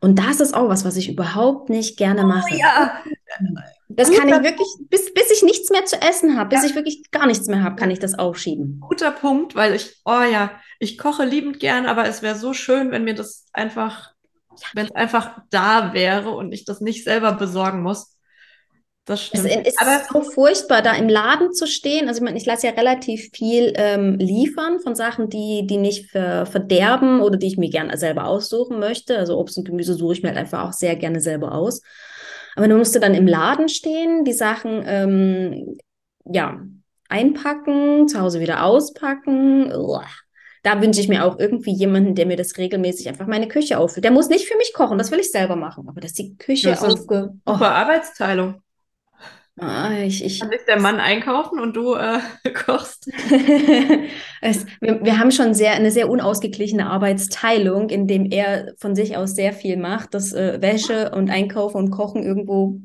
Und 0.00 0.18
das 0.18 0.40
ist 0.40 0.54
auch 0.54 0.68
was, 0.68 0.84
was 0.84 0.96
ich 0.96 1.08
überhaupt 1.08 1.70
nicht 1.70 1.96
gerne 1.96 2.24
oh 2.24 2.26
mache. 2.26 2.54
Oh, 2.54 2.58
ja. 2.58 3.02
Das 3.88 4.08
Guter 4.08 4.20
kann 4.20 4.28
ich 4.28 4.50
wirklich, 4.50 4.68
bis, 4.88 5.12
bis 5.12 5.30
ich 5.30 5.42
nichts 5.42 5.70
mehr 5.70 5.84
zu 5.84 6.00
essen 6.00 6.38
habe, 6.38 6.50
bis 6.50 6.62
ja. 6.62 6.70
ich 6.70 6.74
wirklich 6.74 7.10
gar 7.10 7.26
nichts 7.26 7.46
mehr 7.46 7.62
habe, 7.62 7.76
kann 7.76 7.90
ich 7.90 7.98
das 7.98 8.18
aufschieben. 8.18 8.80
Guter 8.80 9.10
Punkt, 9.10 9.54
weil 9.54 9.74
ich, 9.74 10.00
oh 10.04 10.22
ja, 10.22 10.50
ich 10.78 10.96
koche 10.96 11.24
liebend 11.24 11.60
gern, 11.60 11.86
aber 11.86 12.06
es 12.06 12.22
wäre 12.22 12.36
so 12.36 12.54
schön, 12.54 12.90
wenn 12.90 13.04
mir 13.04 13.14
das 13.14 13.46
einfach, 13.52 14.12
wenn 14.74 14.86
es 14.86 14.92
einfach 14.92 15.40
da 15.50 15.92
wäre 15.92 16.30
und 16.30 16.52
ich 16.52 16.64
das 16.64 16.80
nicht 16.80 17.04
selber 17.04 17.32
besorgen 17.32 17.82
muss. 17.82 18.11
Das 19.04 19.24
stimmt. 19.24 19.46
Es 19.46 19.74
ist 19.74 19.80
aber 19.80 20.00
so 20.12 20.22
furchtbar, 20.22 20.80
da 20.80 20.94
im 20.94 21.08
Laden 21.08 21.52
zu 21.52 21.66
stehen. 21.66 22.06
Also 22.06 22.18
ich 22.18 22.24
meine, 22.24 22.38
ich 22.38 22.46
lasse 22.46 22.68
ja 22.68 22.72
relativ 22.72 23.30
viel 23.34 23.72
ähm, 23.74 24.16
liefern 24.18 24.78
von 24.78 24.94
Sachen, 24.94 25.28
die, 25.28 25.66
die 25.66 25.76
nicht 25.76 26.10
ver 26.10 26.46
verderben 26.46 27.20
oder 27.20 27.36
die 27.36 27.48
ich 27.48 27.58
mir 27.58 27.70
gerne 27.70 27.96
selber 27.96 28.26
aussuchen 28.26 28.78
möchte. 28.78 29.18
Also 29.18 29.38
Obst 29.38 29.58
und 29.58 29.64
Gemüse 29.64 29.94
suche 29.94 30.12
ich 30.12 30.22
mir 30.22 30.28
halt 30.28 30.38
einfach 30.38 30.68
auch 30.68 30.72
sehr 30.72 30.94
gerne 30.94 31.20
selber 31.20 31.52
aus. 31.52 31.82
Aber 32.54 32.68
du 32.68 32.76
musst 32.76 32.94
dann 32.94 33.14
im 33.14 33.26
Laden 33.26 33.68
stehen, 33.68 34.24
die 34.24 34.32
Sachen 34.32 34.84
ähm, 34.86 35.78
ja 36.24 36.60
einpacken, 37.08 38.06
zu 38.06 38.20
Hause 38.20 38.38
wieder 38.38 38.64
auspacken. 38.64 39.72
Uah. 39.74 40.06
Da 40.62 40.80
wünsche 40.80 41.00
ich 41.00 41.08
mir 41.08 41.24
auch 41.24 41.40
irgendwie 41.40 41.72
jemanden, 41.72 42.14
der 42.14 42.26
mir 42.26 42.36
das 42.36 42.56
regelmäßig 42.56 43.08
einfach 43.08 43.26
meine 43.26 43.48
Küche 43.48 43.78
auffüllt. 43.78 44.04
Der 44.04 44.12
muss 44.12 44.28
nicht 44.28 44.46
für 44.46 44.56
mich 44.56 44.72
kochen, 44.72 44.96
das 44.96 45.10
will 45.10 45.18
ich 45.18 45.32
selber 45.32 45.56
machen, 45.56 45.88
aber 45.88 46.00
dass 46.00 46.12
die 46.12 46.36
Küche 46.36 46.80
aufge... 46.80 46.96
Super 46.96 47.34
oh. 47.46 47.50
Arbeitsteilung. 47.50 48.61
Ah, 49.58 50.00
ich, 50.00 50.24
ich, 50.24 50.40
Kann 50.40 50.48
sich 50.48 50.64
der 50.66 50.80
Mann 50.80 50.98
einkaufen 50.98 51.60
und 51.60 51.76
du 51.76 51.94
äh, 51.94 52.20
kochst? 52.54 53.06
es, 54.40 54.64
wir, 54.80 55.04
wir, 55.04 55.18
haben 55.18 55.30
schon 55.30 55.52
sehr, 55.52 55.72
eine 55.72 55.90
sehr 55.90 56.08
unausgeglichene 56.08 56.88
Arbeitsteilung, 56.88 57.90
in 57.90 58.06
dem 58.06 58.30
er 58.30 58.72
von 58.78 58.94
sich 58.94 59.16
aus 59.16 59.34
sehr 59.34 59.52
viel 59.52 59.76
macht, 59.76 60.14
dass 60.14 60.32
äh, 60.32 60.62
Wäsche 60.62 61.10
und 61.10 61.28
Einkaufen 61.28 61.76
und 61.76 61.90
Kochen 61.90 62.22
irgendwo 62.22 62.80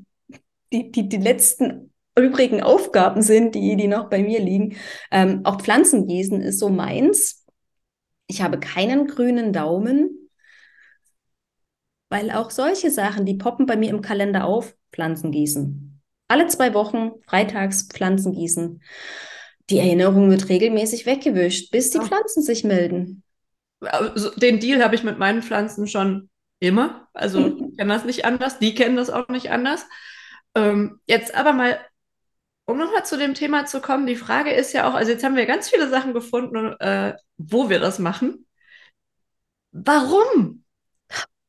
die, 0.73 0.91
die, 0.91 1.07
die 1.07 1.17
letzten 1.17 1.93
übrigen 2.17 2.61
Aufgaben 2.61 3.21
sind, 3.21 3.55
die, 3.55 3.77
die 3.77 3.87
noch 3.87 4.09
bei 4.09 4.21
mir 4.21 4.41
liegen. 4.41 4.75
Ähm, 5.09 5.41
auch 5.45 5.61
Pflanzengießen 5.61 6.41
ist 6.41 6.59
so 6.59 6.67
meins. 6.67 7.45
Ich 8.27 8.41
habe 8.41 8.59
keinen 8.59 9.07
grünen 9.07 9.53
Daumen, 9.53 10.29
weil 12.09 12.29
auch 12.31 12.51
solche 12.51 12.91
Sachen, 12.91 13.25
die 13.25 13.35
poppen 13.35 13.65
bei 13.65 13.77
mir 13.77 13.89
im 13.89 14.01
Kalender 14.01 14.43
auf, 14.43 14.75
Pflanzengießen 14.91 15.96
alle 16.27 16.47
zwei 16.47 16.73
Wochen 16.73 17.11
freitags 17.27 17.87
Pflanzen 17.87 18.33
gießen. 18.33 18.81
Die 19.69 19.79
Erinnerung 19.79 20.29
wird 20.29 20.49
regelmäßig 20.49 21.05
weggewischt, 21.05 21.71
bis 21.71 21.89
die 21.89 21.99
Pflanzen 21.99 22.41
sich 22.41 22.63
melden. 22.63 23.23
Also, 23.81 24.31
den 24.31 24.59
Deal 24.59 24.83
habe 24.83 24.95
ich 24.95 25.03
mit 25.03 25.19
meinen 25.19 25.43
Pflanzen 25.43 25.87
schon 25.87 26.29
immer. 26.59 27.07
Also 27.13 27.47
ich 27.69 27.77
kenne 27.77 27.93
das 27.93 28.05
nicht 28.05 28.25
anders, 28.25 28.59
die 28.59 28.75
kennen 28.75 28.95
das 28.95 29.09
auch 29.09 29.27
nicht 29.29 29.51
anders. 29.51 29.85
Ähm, 30.55 30.99
jetzt 31.05 31.35
aber 31.35 31.53
mal, 31.53 31.79
um 32.65 32.77
nochmal 32.77 33.05
zu 33.05 33.17
dem 33.17 33.33
Thema 33.33 33.65
zu 33.65 33.81
kommen, 33.81 34.07
die 34.07 34.15
Frage 34.15 34.51
ist 34.51 34.73
ja 34.73 34.89
auch, 34.89 34.93
also 34.93 35.11
jetzt 35.11 35.23
haben 35.23 35.35
wir 35.35 35.45
ganz 35.45 35.69
viele 35.69 35.89
Sachen 35.89 36.13
gefunden, 36.13 36.73
äh, 36.79 37.15
wo 37.37 37.69
wir 37.69 37.79
das 37.79 37.99
machen. 37.99 38.45
Warum? 39.71 40.63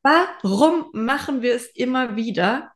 Warum 0.03 0.89
machen 0.93 1.41
wir 1.41 1.55
es 1.55 1.67
immer 1.67 2.15
wieder? 2.15 2.71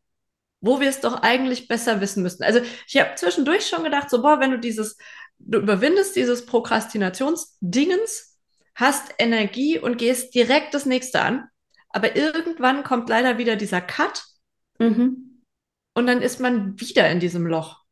Wo 0.63 0.79
wir 0.79 0.87
es 0.87 1.01
doch 1.01 1.21
eigentlich 1.21 1.67
besser 1.67 1.99
wissen 1.99 2.23
müssten. 2.23 2.41
Also 2.43 2.61
ich 2.87 2.97
habe 2.97 3.15
zwischendurch 3.15 3.67
schon 3.67 3.83
gedacht, 3.83 4.09
so, 4.09 4.21
boah, 4.21 4.39
wenn 4.39 4.51
du 4.51 4.59
dieses, 4.59 4.97
du 5.37 5.59
überwindest 5.59 6.15
dieses 6.15 6.45
Prokrastinationsdingens, 6.45 8.39
hast 8.73 9.13
Energie 9.19 9.77
und 9.77 9.97
gehst 9.97 10.33
direkt 10.33 10.73
das 10.73 10.85
nächste 10.85 11.21
an. 11.21 11.49
Aber 11.89 12.15
irgendwann 12.15 12.83
kommt 12.83 13.09
leider 13.09 13.37
wieder 13.37 13.57
dieser 13.57 13.81
Cut 13.81 14.23
mhm. 14.79 15.43
und 15.93 16.07
dann 16.07 16.21
ist 16.21 16.39
man 16.39 16.79
wieder 16.79 17.09
in 17.09 17.19
diesem 17.19 17.45
Loch. 17.45 17.83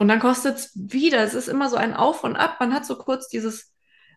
Und 0.00 0.08
dann 0.08 0.18
kostet 0.18 0.56
es 0.56 0.72
wieder. 0.74 1.20
Es 1.20 1.34
ist 1.34 1.48
immer 1.48 1.70
so 1.70 1.76
ein 1.76 1.94
Auf 1.94 2.24
und 2.24 2.34
Ab. 2.34 2.56
Man 2.58 2.74
hat 2.74 2.84
so 2.84 2.98
kurz 2.98 3.28
dieses, 3.28 3.72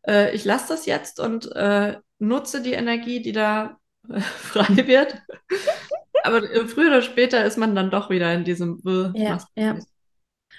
äh, 0.07 0.33
ich 0.33 0.43
lasse 0.43 0.69
das 0.69 0.87
jetzt 0.87 1.19
und 1.19 1.51
äh, 1.55 1.97
nutze 2.17 2.63
die 2.63 2.73
Energie, 2.73 3.21
die 3.21 3.31
da 3.31 3.77
äh, 4.09 4.19
frei 4.21 4.87
wird. 4.87 5.21
Aber 6.25 6.41
früher 6.67 6.87
oder 6.87 7.01
später 7.01 7.45
ist 7.45 7.57
man 7.57 7.75
dann 7.75 7.91
doch 7.91 8.09
wieder 8.09 8.33
in 8.33 8.43
diesem. 8.43 8.81
Äh, 8.85 9.23
ja, 9.23 9.37
ja. 9.55 9.77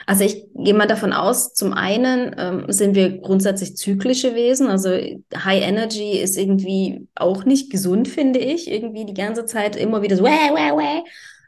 Also 0.04 0.24
ich 0.24 0.46
gehe 0.54 0.74
mal 0.74 0.86
davon 0.86 1.12
aus, 1.12 1.54
zum 1.54 1.72
einen 1.72 2.34
ähm, 2.38 2.64
sind 2.68 2.94
wir 2.94 3.18
grundsätzlich 3.18 3.76
zyklische 3.76 4.34
Wesen. 4.34 4.68
Also 4.68 4.90
High 4.90 5.62
Energy 5.62 6.18
ist 6.18 6.36
irgendwie 6.36 7.08
auch 7.14 7.44
nicht 7.44 7.70
gesund, 7.70 8.06
finde 8.08 8.38
ich. 8.38 8.70
Irgendwie 8.70 9.06
die 9.06 9.14
ganze 9.14 9.46
Zeit 9.46 9.74
immer 9.74 10.02
wieder 10.02 10.16
so, 10.16 10.24
wäh, 10.24 10.28
wäh, 10.28 10.76
wäh. 10.76 11.02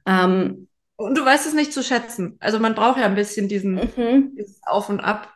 Ähm, 0.07 0.69
und 0.97 1.17
du 1.17 1.25
weißt 1.25 1.47
es 1.47 1.55
nicht 1.55 1.73
zu 1.73 1.83
schätzen. 1.83 2.37
Also 2.41 2.59
man 2.59 2.75
braucht 2.75 2.99
ja 2.99 3.05
ein 3.05 3.15
bisschen 3.15 3.49
diesen 3.49 3.75
mhm. 3.75 4.35
dieses 4.37 4.61
Auf 4.67 4.89
und 4.89 5.01
Ab. 5.01 5.29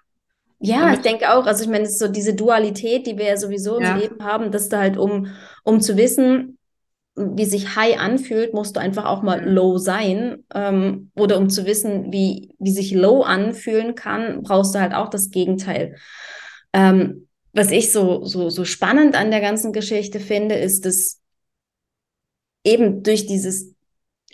Ja, 0.58 0.92
ich 0.92 1.00
denke 1.00 1.32
auch. 1.32 1.46
Also 1.46 1.64
ich 1.64 1.70
meine, 1.70 1.84
es 1.84 1.92
ist 1.92 1.98
so 1.98 2.08
diese 2.08 2.34
Dualität, 2.34 3.06
die 3.06 3.18
wir 3.18 3.26
ja 3.26 3.36
sowieso 3.36 3.80
ja. 3.80 3.92
im 3.92 4.00
Leben 4.00 4.24
haben, 4.24 4.52
dass 4.52 4.68
da 4.68 4.78
halt 4.78 4.96
um, 4.96 5.26
um 5.64 5.80
zu 5.80 5.96
wissen, 5.96 6.58
wie 7.14 7.44
sich 7.44 7.76
High 7.76 7.98
anfühlt, 7.98 8.54
musst 8.54 8.76
du 8.76 8.80
einfach 8.80 9.04
auch 9.04 9.22
mal 9.22 9.46
Low 9.46 9.78
sein. 9.78 10.44
Ähm, 10.54 11.10
oder 11.14 11.38
um 11.38 11.50
zu 11.50 11.66
wissen, 11.66 12.12
wie, 12.12 12.54
wie 12.58 12.70
sich 12.70 12.92
Low 12.92 13.22
anfühlen 13.22 13.94
kann, 13.94 14.42
brauchst 14.42 14.74
du 14.74 14.80
halt 14.80 14.94
auch 14.94 15.10
das 15.10 15.30
Gegenteil. 15.30 15.96
Ähm, 16.72 17.28
was 17.52 17.70
ich 17.70 17.92
so, 17.92 18.24
so, 18.24 18.48
so 18.48 18.64
spannend 18.64 19.14
an 19.14 19.30
der 19.30 19.40
ganzen 19.40 19.72
Geschichte 19.72 20.20
finde, 20.20 20.54
ist, 20.54 20.86
dass 20.86 21.20
eben 22.64 23.02
durch 23.02 23.26
dieses, 23.26 23.74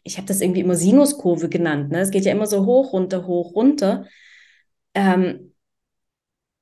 ich 0.04 0.16
habe 0.16 0.28
das 0.28 0.40
irgendwie 0.40 0.60
immer 0.60 0.76
Sinuskurve 0.76 1.48
genannt, 1.48 1.90
ne? 1.90 2.00
es 2.00 2.10
geht 2.10 2.24
ja 2.24 2.32
immer 2.32 2.46
so 2.46 2.64
hoch, 2.64 2.92
runter, 2.92 3.26
hoch, 3.26 3.54
runter, 3.56 4.06
ähm, 4.94 5.54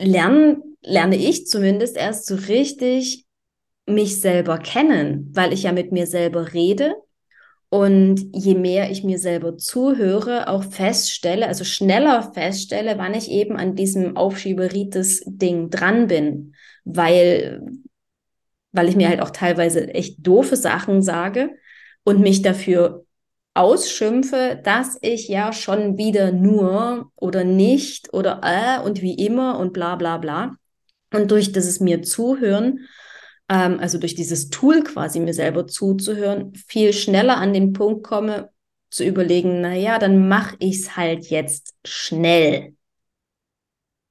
lernen, 0.01 0.77
lerne 0.83 1.17
ich 1.17 1.47
zumindest 1.47 1.97
erst 1.97 2.27
so 2.27 2.37
richtig 2.37 3.26
mich 3.87 4.21
selber 4.21 4.59
kennen, 4.59 5.31
weil 5.35 5.53
ich 5.53 5.63
ja 5.65 5.73
mit 5.73 5.93
mir 5.93 6.07
selber 6.07 6.53
rede 6.53 6.95
und 7.69 8.31
je 8.33 8.55
mehr 8.55 8.91
ich 8.91 9.03
mir 9.03 9.19
selber 9.19 9.57
zuhöre, 9.57 10.49
auch 10.49 10.65
feststelle, 10.65 11.49
also 11.49 11.65
schneller 11.65 12.33
feststelle, 12.33 12.99
wann 12.99 13.15
ich 13.15 13.31
eben 13.31 13.57
an 13.57 13.75
diesem 13.75 14.17
Aufschieberitis-Ding 14.17 15.71
dran 15.71 16.07
bin, 16.07 16.55
weil, 16.85 17.61
weil 18.73 18.89
ich 18.89 18.97
mir 18.97 19.09
halt 19.09 19.21
auch 19.21 19.31
teilweise 19.31 19.93
echt 19.95 20.25
doofe 20.27 20.57
Sachen 20.57 21.03
sage 21.03 21.51
und 22.05 22.21
mich 22.21 22.43
dafür 22.43 23.05
ausschimpfe, 23.55 24.61
dass 24.63 24.99
ich 25.01 25.29
ja 25.29 25.53
schon 25.53 25.97
wieder 25.97 26.31
nur 26.31 27.11
oder 27.17 27.43
nicht 27.43 28.13
oder 28.13 28.41
äh 28.45 28.85
und 28.85 29.03
wie 29.03 29.15
immer 29.15 29.59
und 29.59 29.73
bla 29.73 29.97
bla 29.97 30.19
bla. 30.19 30.57
Und 31.13 31.31
durch 31.31 31.53
das 31.53 31.81
mir 31.81 32.03
zuhören, 32.03 32.87
ähm, 33.49 33.79
also 33.81 33.99
durch 33.99 34.15
dieses 34.15 34.51
Tool 34.51 34.83
quasi 34.83 35.21
mir 35.21 35.35
selber 35.35 35.67
zuzuhören, 35.67 36.55
viel 36.55 36.93
schneller 36.93 37.37
an 37.37 37.53
den 37.53 37.73
Punkt 37.73 38.05
komme, 38.05 38.51
zu 38.91 39.05
überlegen, 39.05 39.61
naja, 39.61 39.99
dann 39.99 40.29
mache 40.29 40.57
ich 40.59 40.81
es 40.81 40.97
halt 40.97 41.27
jetzt 41.27 41.75
schnell. 41.85 42.77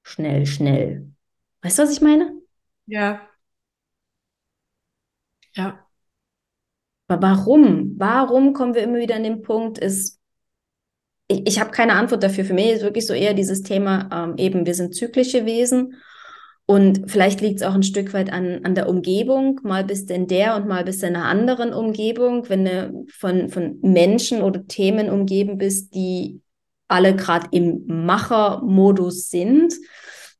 Schnell, 0.03 0.45
schnell. 0.45 1.09
Weißt 1.61 1.79
du, 1.79 1.83
was 1.83 1.91
ich 1.91 2.01
meine? 2.01 2.33
Ja. 2.85 3.27
Ja. 5.55 5.87
Aber 7.07 7.21
warum? 7.21 7.95
Warum 7.97 8.53
kommen 8.53 8.75
wir 8.75 8.83
immer 8.83 8.99
wieder 8.99 9.15
an 9.15 9.23
den 9.23 9.41
Punkt, 9.41 9.77
ist, 9.77 10.19
ich, 11.27 11.47
ich 11.47 11.59
habe 11.59 11.71
keine 11.71 11.93
Antwort 11.93 12.23
dafür. 12.23 12.45
Für 12.45 12.53
mich 12.53 12.67
ist 12.67 12.83
wirklich 12.83 13.07
so 13.07 13.13
eher 13.13 13.33
dieses 13.33 13.63
Thema, 13.63 14.09
ähm, 14.11 14.37
eben, 14.37 14.65
wir 14.65 14.75
sind 14.75 14.95
zyklische 14.95 15.45
Wesen 15.45 15.95
und 16.67 17.11
vielleicht 17.11 17.41
liegt 17.41 17.61
es 17.61 17.67
auch 17.67 17.75
ein 17.75 17.83
Stück 17.83 18.13
weit 18.13 18.33
an, 18.33 18.65
an 18.65 18.73
der 18.73 18.89
Umgebung. 18.89 19.59
Mal 19.63 19.83
bist 19.83 20.09
du 20.09 20.15
in 20.15 20.27
der 20.27 20.55
und 20.55 20.67
mal 20.67 20.83
bist 20.83 21.03
du 21.03 21.07
in 21.07 21.15
einer 21.15 21.25
anderen 21.25 21.73
Umgebung. 21.73 22.49
Wenn 22.49 22.65
du 22.65 23.05
von, 23.11 23.49
von 23.49 23.79
Menschen 23.81 24.41
oder 24.41 24.65
Themen 24.65 25.09
umgeben 25.09 25.59
bist, 25.59 25.93
die 25.93 26.41
alle 26.87 27.15
gerade 27.15 27.47
im 27.51 27.85
Machermodus 27.85 29.29
sind, 29.29 29.75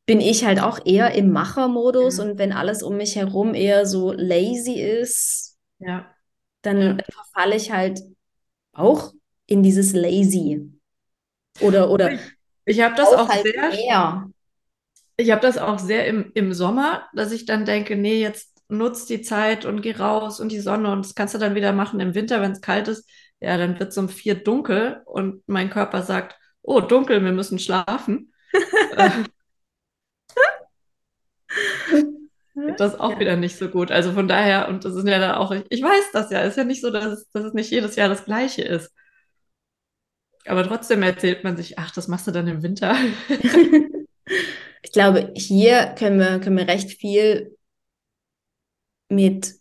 bin 0.08 0.20
ich 0.20 0.46
halt 0.46 0.60
auch 0.60 0.80
eher 0.84 1.14
im 1.14 1.32
Machermodus. 1.32 2.18
Ja. 2.18 2.24
Und 2.24 2.40
wenn 2.40 2.54
alles 2.54 2.82
um 2.82 2.98
mich 2.98 3.16
herum 3.16 3.54
eher 3.54 3.86
so 3.86 4.12
lazy 4.12 4.82
ist, 4.82 5.58
ja. 5.78 6.10
dann 6.64 6.98
ja. 6.98 6.98
verfalle 7.12 7.56
ich 7.56 7.72
halt 7.72 8.02
auch 8.74 9.14
in 9.46 9.62
dieses 9.62 9.94
lazy. 9.94 10.72
Oder, 11.62 11.92
oder 11.92 12.14
ich, 12.14 12.22
ich 12.66 12.82
habe 12.82 12.96
das 12.96 13.10
auch 13.10 13.30
halt 13.30 13.44
sehr, 13.44 13.70
mehr. 13.70 14.28
Ich 15.18 15.32
habe 15.32 15.42
das 15.42 15.58
auch 15.58 15.80
sehr 15.80 16.08
im, 16.08 16.32
im 16.34 16.54
Sommer, 16.54 17.08
dass 17.14 17.32
ich 17.32 17.46
dann 17.46 17.66
denke, 17.66 17.96
nee, 17.96 18.20
jetzt 18.20 18.56
nutzt 18.68 19.10
die 19.10 19.22
Zeit 19.22 19.66
und 19.66 19.82
geh 19.82 19.94
raus 19.94 20.40
und 20.40 20.52
die 20.52 20.60
Sonne 20.60 20.92
und 20.92 21.06
das 21.06 21.16
kannst 21.16 21.34
du 21.36 21.38
dann 21.38 21.56
wieder 21.56 21.72
machen 21.72 22.00
im 22.00 22.16
Winter, 22.16 22.42
wenn 22.42 22.52
es 22.52 22.62
kalt 22.62 22.88
ist. 22.88 23.10
Ja, 23.40 23.58
dann 23.58 23.80
wird 23.80 23.90
es 23.92 23.98
um 23.98 24.10
vier 24.10 24.36
dunkel 24.36 25.02
und 25.06 25.44
mein 25.48 25.70
Körper 25.70 26.02
sagt, 26.02 26.38
oh, 26.62 26.82
dunkel, 26.82 27.24
wir 27.24 27.32
müssen 27.32 27.60
schlafen. 27.60 28.34
das 32.78 33.00
auch 33.00 33.12
ja. 33.12 33.20
wieder 33.20 33.36
nicht 33.36 33.58
so 33.58 33.70
gut. 33.70 33.92
Also 33.92 34.14
von 34.14 34.28
daher, 34.28 34.68
und 34.70 34.86
das 34.86 34.96
ist 34.96 35.08
ja 35.08 35.20
dann 35.20 35.36
auch, 35.36 35.52
ich 35.70 35.82
weiß 35.82 36.12
das 36.14 36.32
ja, 36.32 36.42
ist 36.42 36.58
ja 36.58 36.64
nicht 36.64 36.82
so, 36.82 36.90
dass 36.92 37.06
es, 37.06 37.30
dass 37.32 37.44
es 37.44 37.54
nicht 37.54 37.72
jedes 37.72 37.96
Jahr 37.96 38.10
das 38.10 38.26
Gleiche 38.26 38.64
ist. 38.64 38.92
Aber 40.46 40.64
trotzdem 40.64 41.02
erzählt 41.04 41.44
man 41.44 41.58
sich, 41.58 41.80
ach, 41.80 41.92
das 41.92 42.08
machst 42.08 42.28
du 42.28 42.32
dann 42.32 42.48
im 42.48 42.64
Winter. 42.64 42.96
ich 44.86 44.92
glaube, 44.92 45.34
hier 45.36 45.96
können 45.98 46.20
wir, 46.20 46.40
können 46.40 46.58
wir 46.58 46.68
recht 46.68 46.92
viel 46.92 47.58
mit, 49.10 49.56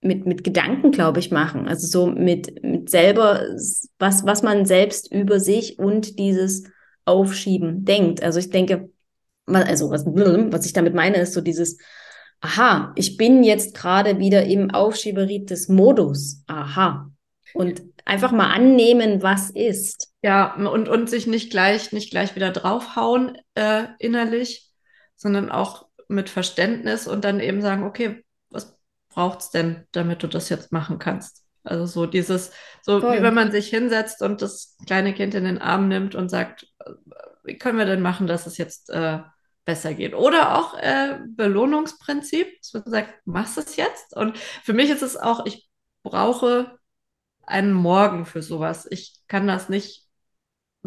mit, 0.00 0.26
mit 0.26 0.44
Gedanken, 0.44 0.92
glaube 0.92 1.18
ich, 1.18 1.32
machen. 1.32 1.66
Also 1.66 1.88
so 1.88 2.06
mit, 2.06 2.62
mit 2.62 2.88
selber, 2.88 3.42
was, 3.98 4.24
was 4.24 4.44
man 4.44 4.64
selbst 4.64 5.12
über 5.12 5.40
sich 5.40 5.80
und 5.80 6.20
dieses 6.20 6.70
Aufschieben 7.04 7.84
denkt. 7.84 8.22
Also 8.22 8.38
ich 8.38 8.50
denke, 8.50 8.90
also 9.46 9.90
was, 9.90 10.06
was 10.06 10.66
ich 10.66 10.72
damit 10.72 10.94
meine, 10.94 11.16
ist 11.16 11.32
so 11.32 11.40
dieses, 11.40 11.76
aha, 12.40 12.92
ich 12.94 13.16
bin 13.16 13.42
jetzt 13.42 13.74
gerade 13.74 14.20
wieder 14.20 14.44
im 14.44 14.70
Aufschieberitis-Modus. 14.70 16.44
Aha. 16.46 17.10
Und 17.54 17.82
einfach 18.04 18.30
mal 18.30 18.52
annehmen, 18.52 19.20
was 19.20 19.50
ist. 19.50 20.09
Ja, 20.22 20.54
und, 20.54 20.88
und 20.88 21.08
sich 21.08 21.26
nicht 21.26 21.50
gleich, 21.50 21.92
nicht 21.92 22.10
gleich 22.10 22.34
wieder 22.36 22.50
draufhauen 22.50 23.38
äh, 23.54 23.84
innerlich, 23.98 24.70
sondern 25.16 25.50
auch 25.50 25.86
mit 26.08 26.28
Verständnis 26.28 27.06
und 27.06 27.24
dann 27.24 27.40
eben 27.40 27.62
sagen, 27.62 27.84
okay, 27.84 28.24
was 28.50 28.76
braucht 29.08 29.40
es 29.40 29.50
denn, 29.50 29.86
damit 29.92 30.22
du 30.22 30.26
das 30.26 30.48
jetzt 30.48 30.72
machen 30.72 30.98
kannst? 30.98 31.44
Also 31.62 31.86
so 31.86 32.06
dieses, 32.06 32.52
so 32.82 33.00
Voll. 33.00 33.18
wie 33.18 33.22
wenn 33.22 33.34
man 33.34 33.52
sich 33.52 33.68
hinsetzt 33.68 34.22
und 34.22 34.42
das 34.42 34.76
kleine 34.86 35.14
Kind 35.14 35.34
in 35.34 35.44
den 35.44 35.58
Arm 35.58 35.88
nimmt 35.88 36.14
und 36.14 36.28
sagt, 36.28 36.66
wie 37.44 37.58
können 37.58 37.78
wir 37.78 37.86
denn 37.86 38.02
machen, 38.02 38.26
dass 38.26 38.46
es 38.46 38.58
jetzt 38.58 38.90
äh, 38.90 39.20
besser 39.64 39.94
geht? 39.94 40.14
Oder 40.14 40.58
auch 40.58 40.76
äh, 40.78 41.18
Belohnungsprinzip, 41.28 42.60
dass 42.60 42.74
man 42.74 42.84
sagt, 42.86 43.26
machst 43.26 43.58
es 43.58 43.76
jetzt? 43.76 44.16
Und 44.16 44.38
für 44.38 44.72
mich 44.72 44.90
ist 44.90 45.02
es 45.02 45.16
auch, 45.16 45.46
ich 45.46 45.68
brauche 46.02 46.78
einen 47.42 47.72
Morgen 47.72 48.26
für 48.26 48.42
sowas. 48.42 48.86
Ich 48.90 49.20
kann 49.28 49.46
das 49.46 49.68
nicht 49.68 50.09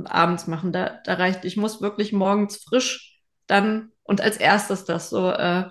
abends 0.06 0.48
machen. 0.48 0.72
Da, 0.72 1.00
da 1.04 1.16
reicht, 1.16 1.46
ich 1.46 1.58
muss 1.58 1.82
wirklich 1.82 2.14
morgens 2.14 2.58
frisch 2.58 3.22
dann 3.48 3.92
und 4.04 4.22
als 4.22 4.38
erstes 4.38 4.86
das 4.86 5.10
so, 5.10 5.30
äh, 5.30 5.66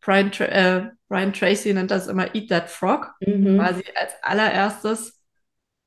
Brian, 0.00 0.30
Tra 0.30 0.44
äh, 0.44 0.90
Brian 1.08 1.32
Tracy 1.32 1.72
nennt 1.74 1.90
das 1.90 2.06
immer 2.06 2.34
Eat 2.34 2.48
That 2.48 2.70
Frog, 2.70 3.14
mhm. 3.20 3.58
quasi 3.58 3.84
als 3.94 4.12
allererstes 4.22 5.20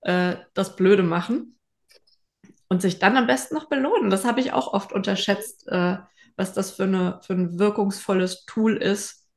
äh, 0.02 0.36
das 0.54 0.76
Blöde 0.76 1.04
machen 1.04 1.58
und 2.68 2.82
sich 2.82 3.00
dann 3.00 3.18
am 3.18 3.28
besten 3.28 3.56
noch 3.56 3.70
belohnen. 3.70 4.10
Das 4.10 4.26
habe 4.26 4.40
ich 4.40 4.54
auch 4.54 4.74
oft 4.74 4.94
unterschätzt, 4.94 5.68
äh, 5.68 5.98
was 6.36 6.54
das 6.54 6.72
für, 6.72 6.84
eine, 6.84 7.20
für 7.24 7.34
ein 7.34 7.60
wirkungsvolles 7.60 8.46
Tool 8.46 8.78
ist, 8.78 9.28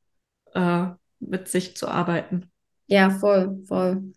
äh, 0.54 0.86
mit 1.18 1.48
sich 1.48 1.76
zu 1.76 1.88
arbeiten. 1.88 2.50
Ja, 2.86 3.10
voll, 3.10 3.62
voll. 3.66 4.12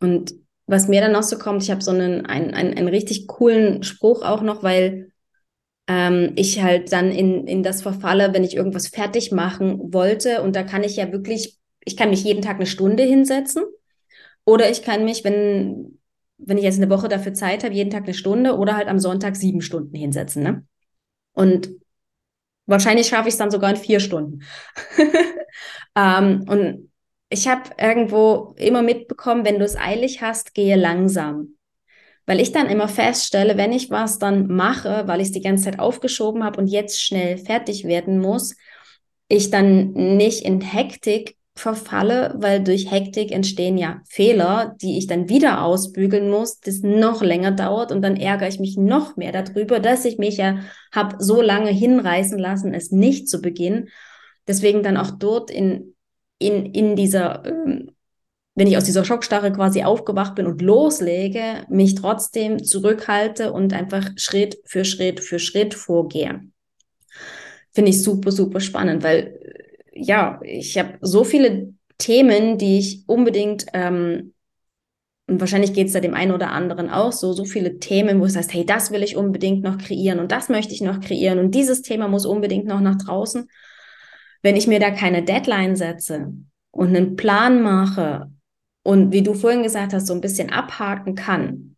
Und 0.00 0.32
was 0.66 0.88
mir 0.88 1.00
dann 1.00 1.12
noch 1.12 1.22
so 1.22 1.38
kommt, 1.38 1.62
ich 1.62 1.70
habe 1.70 1.82
so 1.82 1.90
einen, 1.90 2.26
einen, 2.26 2.54
einen, 2.54 2.74
einen 2.74 2.88
richtig 2.88 3.26
coolen 3.26 3.82
Spruch 3.82 4.22
auch 4.22 4.42
noch, 4.42 4.62
weil 4.62 5.12
ähm, 5.88 6.32
ich 6.36 6.62
halt 6.62 6.92
dann 6.92 7.10
in, 7.10 7.46
in 7.46 7.62
das 7.62 7.82
verfalle, 7.82 8.32
wenn 8.32 8.44
ich 8.44 8.56
irgendwas 8.56 8.88
fertig 8.88 9.32
machen 9.32 9.92
wollte. 9.92 10.42
Und 10.42 10.56
da 10.56 10.62
kann 10.62 10.84
ich 10.84 10.96
ja 10.96 11.12
wirklich, 11.12 11.58
ich 11.84 11.96
kann 11.96 12.10
mich 12.10 12.24
jeden 12.24 12.42
Tag 12.42 12.56
eine 12.56 12.66
Stunde 12.66 13.02
hinsetzen. 13.02 13.64
Oder 14.44 14.70
ich 14.70 14.82
kann 14.82 15.04
mich, 15.04 15.24
wenn, 15.24 15.98
wenn 16.38 16.58
ich 16.58 16.64
jetzt 16.64 16.80
eine 16.80 16.90
Woche 16.90 17.08
dafür 17.08 17.34
Zeit 17.34 17.64
habe, 17.64 17.74
jeden 17.74 17.90
Tag 17.90 18.04
eine 18.04 18.14
Stunde 18.14 18.56
oder 18.56 18.76
halt 18.76 18.88
am 18.88 18.98
Sonntag 18.98 19.36
sieben 19.36 19.60
Stunden 19.60 19.96
hinsetzen. 19.96 20.42
Ne? 20.42 20.64
Und 21.32 21.70
wahrscheinlich 22.66 23.08
schaffe 23.08 23.28
ich 23.28 23.34
es 23.34 23.38
dann 23.38 23.50
sogar 23.50 23.70
in 23.70 23.76
vier 23.76 24.00
Stunden. 24.00 24.42
ähm, 25.96 26.44
und 26.48 26.91
ich 27.32 27.48
habe 27.48 27.70
irgendwo 27.78 28.54
immer 28.58 28.82
mitbekommen, 28.82 29.44
wenn 29.44 29.58
du 29.58 29.64
es 29.64 29.76
eilig 29.76 30.20
hast, 30.20 30.54
gehe 30.54 30.76
langsam. 30.76 31.56
Weil 32.26 32.40
ich 32.40 32.52
dann 32.52 32.68
immer 32.68 32.88
feststelle, 32.88 33.56
wenn 33.56 33.72
ich 33.72 33.90
was 33.90 34.18
dann 34.18 34.46
mache, 34.46 35.04
weil 35.06 35.20
ich 35.20 35.28
es 35.28 35.32
die 35.32 35.40
ganze 35.40 35.64
Zeit 35.64 35.78
aufgeschoben 35.80 36.44
habe 36.44 36.60
und 36.60 36.68
jetzt 36.68 37.00
schnell 37.00 37.38
fertig 37.38 37.84
werden 37.84 38.18
muss, 38.18 38.54
ich 39.28 39.50
dann 39.50 39.92
nicht 39.92 40.44
in 40.44 40.60
Hektik 40.60 41.36
verfalle, 41.54 42.34
weil 42.36 42.62
durch 42.62 42.90
Hektik 42.90 43.32
entstehen 43.32 43.76
ja 43.76 44.02
Fehler, 44.08 44.76
die 44.80 44.98
ich 44.98 45.06
dann 45.06 45.28
wieder 45.28 45.62
ausbügeln 45.62 46.30
muss, 46.30 46.60
das 46.60 46.80
noch 46.80 47.22
länger 47.22 47.50
dauert 47.52 47.92
und 47.92 48.02
dann 48.02 48.16
ärgere 48.16 48.48
ich 48.48 48.60
mich 48.60 48.76
noch 48.76 49.16
mehr 49.16 49.32
darüber, 49.32 49.80
dass 49.80 50.04
ich 50.04 50.18
mich 50.18 50.36
ja 50.36 50.60
habe 50.92 51.16
so 51.18 51.42
lange 51.42 51.70
hinreißen 51.70 52.38
lassen, 52.38 52.72
es 52.72 52.90
nicht 52.90 53.28
zu 53.28 53.40
beginnen. 53.42 53.88
Deswegen 54.46 54.82
dann 54.82 54.96
auch 54.96 55.10
dort 55.10 55.50
in 55.50 55.91
in, 56.46 56.66
in 56.66 56.96
dieser, 56.96 57.44
ähm, 57.46 57.90
wenn 58.54 58.66
ich 58.66 58.76
aus 58.76 58.84
dieser 58.84 59.04
Schockstarre 59.04 59.52
quasi 59.52 59.82
aufgewacht 59.82 60.34
bin 60.34 60.46
und 60.46 60.60
loslege, 60.60 61.64
mich 61.68 61.94
trotzdem 61.94 62.62
zurückhalte 62.62 63.52
und 63.52 63.72
einfach 63.72 64.10
Schritt 64.16 64.58
für 64.64 64.84
Schritt 64.84 65.20
für 65.20 65.38
Schritt 65.38 65.74
vorgehe. 65.74 66.40
Finde 67.72 67.90
ich 67.90 68.02
super, 68.02 68.30
super 68.30 68.60
spannend, 68.60 69.02
weil 69.02 69.38
äh, 69.40 70.00
ja, 70.00 70.40
ich 70.42 70.78
habe 70.78 70.98
so 71.00 71.24
viele 71.24 71.74
Themen, 71.98 72.58
die 72.58 72.78
ich 72.78 73.04
unbedingt 73.06 73.66
ähm, 73.72 74.32
und 75.28 75.40
wahrscheinlich 75.40 75.72
geht 75.72 75.86
es 75.86 75.92
da 75.92 76.00
dem 76.00 76.14
einen 76.14 76.32
oder 76.32 76.50
anderen 76.50 76.90
auch 76.90 77.12
so, 77.12 77.32
so 77.32 77.44
viele 77.44 77.78
Themen, 77.78 78.20
wo 78.20 78.24
es 78.24 78.36
heißt, 78.36 78.52
hey, 78.52 78.66
das 78.66 78.90
will 78.90 79.02
ich 79.02 79.16
unbedingt 79.16 79.62
noch 79.62 79.78
kreieren 79.78 80.18
und 80.18 80.32
das 80.32 80.48
möchte 80.48 80.74
ich 80.74 80.80
noch 80.80 81.00
kreieren 81.00 81.38
und 81.38 81.54
dieses 81.54 81.82
Thema 81.82 82.08
muss 82.08 82.26
unbedingt 82.26 82.66
noch 82.66 82.80
nach 82.80 82.98
draußen. 82.98 83.48
Wenn 84.42 84.56
ich 84.56 84.66
mir 84.66 84.80
da 84.80 84.90
keine 84.90 85.22
Deadline 85.22 85.76
setze 85.76 86.32
und 86.70 86.88
einen 86.88 87.16
Plan 87.16 87.62
mache 87.62 88.30
und 88.82 89.12
wie 89.12 89.22
du 89.22 89.34
vorhin 89.34 89.62
gesagt 89.62 89.92
hast, 89.92 90.06
so 90.06 90.14
ein 90.14 90.20
bisschen 90.20 90.50
abhaken 90.50 91.14
kann, 91.14 91.76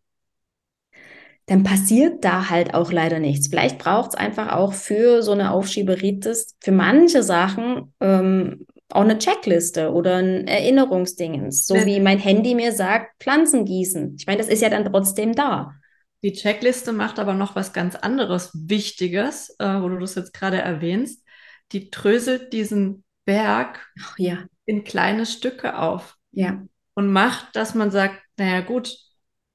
dann 1.45 1.63
passiert 1.63 2.25
da 2.25 2.49
halt 2.49 2.73
auch 2.73 2.91
leider 2.91 3.19
nichts. 3.19 3.47
Vielleicht 3.47 3.77
braucht 3.77 4.11
es 4.11 4.15
einfach 4.15 4.51
auch 4.51 4.73
für 4.73 5.21
so 5.21 5.31
eine 5.31 5.51
Aufschieberitis, 5.51 6.55
für 6.59 6.71
manche 6.71 7.21
Sachen 7.21 7.93
ähm, 7.99 8.65
auch 8.89 9.01
eine 9.01 9.19
Checkliste 9.19 9.91
oder 9.91 10.17
ein 10.17 10.47
Erinnerungsdingens, 10.47 11.65
so 11.67 11.75
wie 11.85 11.99
mein 11.99 12.19
Handy 12.19 12.55
mir 12.55 12.71
sagt, 12.71 13.21
Pflanzen 13.21 13.65
gießen. 13.65 14.15
Ich 14.17 14.25
meine, 14.25 14.39
das 14.39 14.47
ist 14.47 14.61
ja 14.61 14.69
dann 14.69 14.85
trotzdem 14.85 15.33
da. 15.33 15.73
Die 16.23 16.33
Checkliste 16.33 16.91
macht 16.93 17.19
aber 17.19 17.33
noch 17.33 17.55
was 17.55 17.73
ganz 17.73 17.95
anderes 17.95 18.51
Wichtiges, 18.53 19.55
äh, 19.59 19.81
wo 19.81 19.89
du 19.89 19.99
das 19.99 20.15
jetzt 20.15 20.33
gerade 20.33 20.57
erwähnst 20.57 21.24
die 21.75 21.91
dröselt 21.91 22.53
diesen 22.53 23.03
Berg 23.25 23.85
ja. 24.17 24.45
in 24.65 24.85
kleine 24.85 25.25
Stücke 25.25 25.77
auf. 25.77 26.15
Ja. 26.31 26.63
Und 26.93 27.11
macht, 27.11 27.53
dass 27.55 27.75
man 27.75 27.91
sagt, 27.91 28.21
naja 28.37 28.61
gut, 28.61 28.95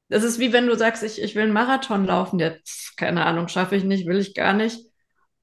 das 0.08 0.22
ist 0.22 0.38
wie 0.38 0.52
wenn 0.52 0.66
du 0.66 0.76
sagst, 0.76 1.02
ich, 1.02 1.22
ich 1.22 1.34
will 1.34 1.44
einen 1.44 1.52
Marathon 1.54 2.04
laufen. 2.04 2.38
Jetzt, 2.38 2.96
keine 2.98 3.24
Ahnung, 3.24 3.48
schaffe 3.48 3.74
ich 3.74 3.84
nicht, 3.84 4.06
will 4.06 4.18
ich 4.18 4.34
gar 4.34 4.52
nicht. 4.52 4.84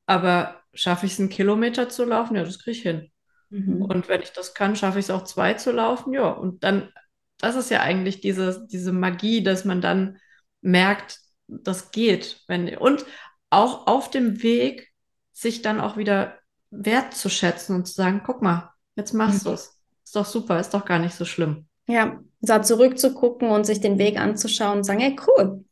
Aber 0.06 0.62
schaffe 0.74 1.08
ich 1.08 1.14
es, 1.14 1.20
einen 1.20 1.30
Kilometer 1.30 1.90
zu 1.90 2.06
laufen? 2.06 2.36
Ja, 2.36 2.44
das 2.44 2.60
kriege 2.60 2.78
ich 2.78 2.84
hin. 2.84 3.12
Mhm. 3.50 3.82
Und 3.82 4.08
wenn 4.08 4.22
ich 4.22 4.34
das 4.34 4.54
kann, 4.54 4.76
schaffe 4.76 5.00
ich 5.00 5.06
es 5.06 5.12
auch 5.12 5.24
zwei 5.24 5.56
zu 5.56 5.72
laufen. 5.72 6.14
Ja, 6.14 6.30
und 6.30 6.64
dann, 6.64 6.92
das 7.40 7.56
ist 7.56 7.72
ja 7.72 7.82
eigentlich 7.82 8.22
diese, 8.22 8.68
diese 8.70 8.92
Magie, 8.92 9.42
dass 9.42 9.66
man 9.66 9.82
dann 9.82 10.20
merkt, 10.62 11.20
das 11.48 11.90
geht. 11.90 12.44
Wenn, 12.48 12.78
und 12.78 13.04
auch 13.50 13.88
auf 13.88 14.12
dem 14.12 14.44
Weg 14.44 14.92
sich 15.32 15.64
dann 15.64 15.80
auch 15.80 15.98
wieder 15.98 16.37
wertzuschätzen 16.72 17.76
und 17.76 17.86
zu 17.86 17.94
sagen, 17.94 18.22
guck 18.26 18.42
mal, 18.42 18.72
jetzt 18.96 19.14
machst 19.14 19.46
mhm. 19.46 19.50
du 19.50 19.54
es. 19.56 19.80
Ist 20.04 20.16
doch 20.16 20.26
super, 20.26 20.60
ist 20.60 20.74
doch 20.74 20.86
gar 20.86 21.00
nicht 21.00 21.16
so 21.16 21.26
schlimm. 21.26 21.68
Ja, 21.88 22.20
da 22.42 22.62
zurückzugucken 22.62 23.50
und 23.50 23.66
sich 23.66 23.80
den 23.80 23.98
Weg 23.98 24.20
anzuschauen 24.20 24.80
und 24.80 24.84
sagen, 24.84 25.00
hey, 25.00 25.16
cool, 25.28 25.64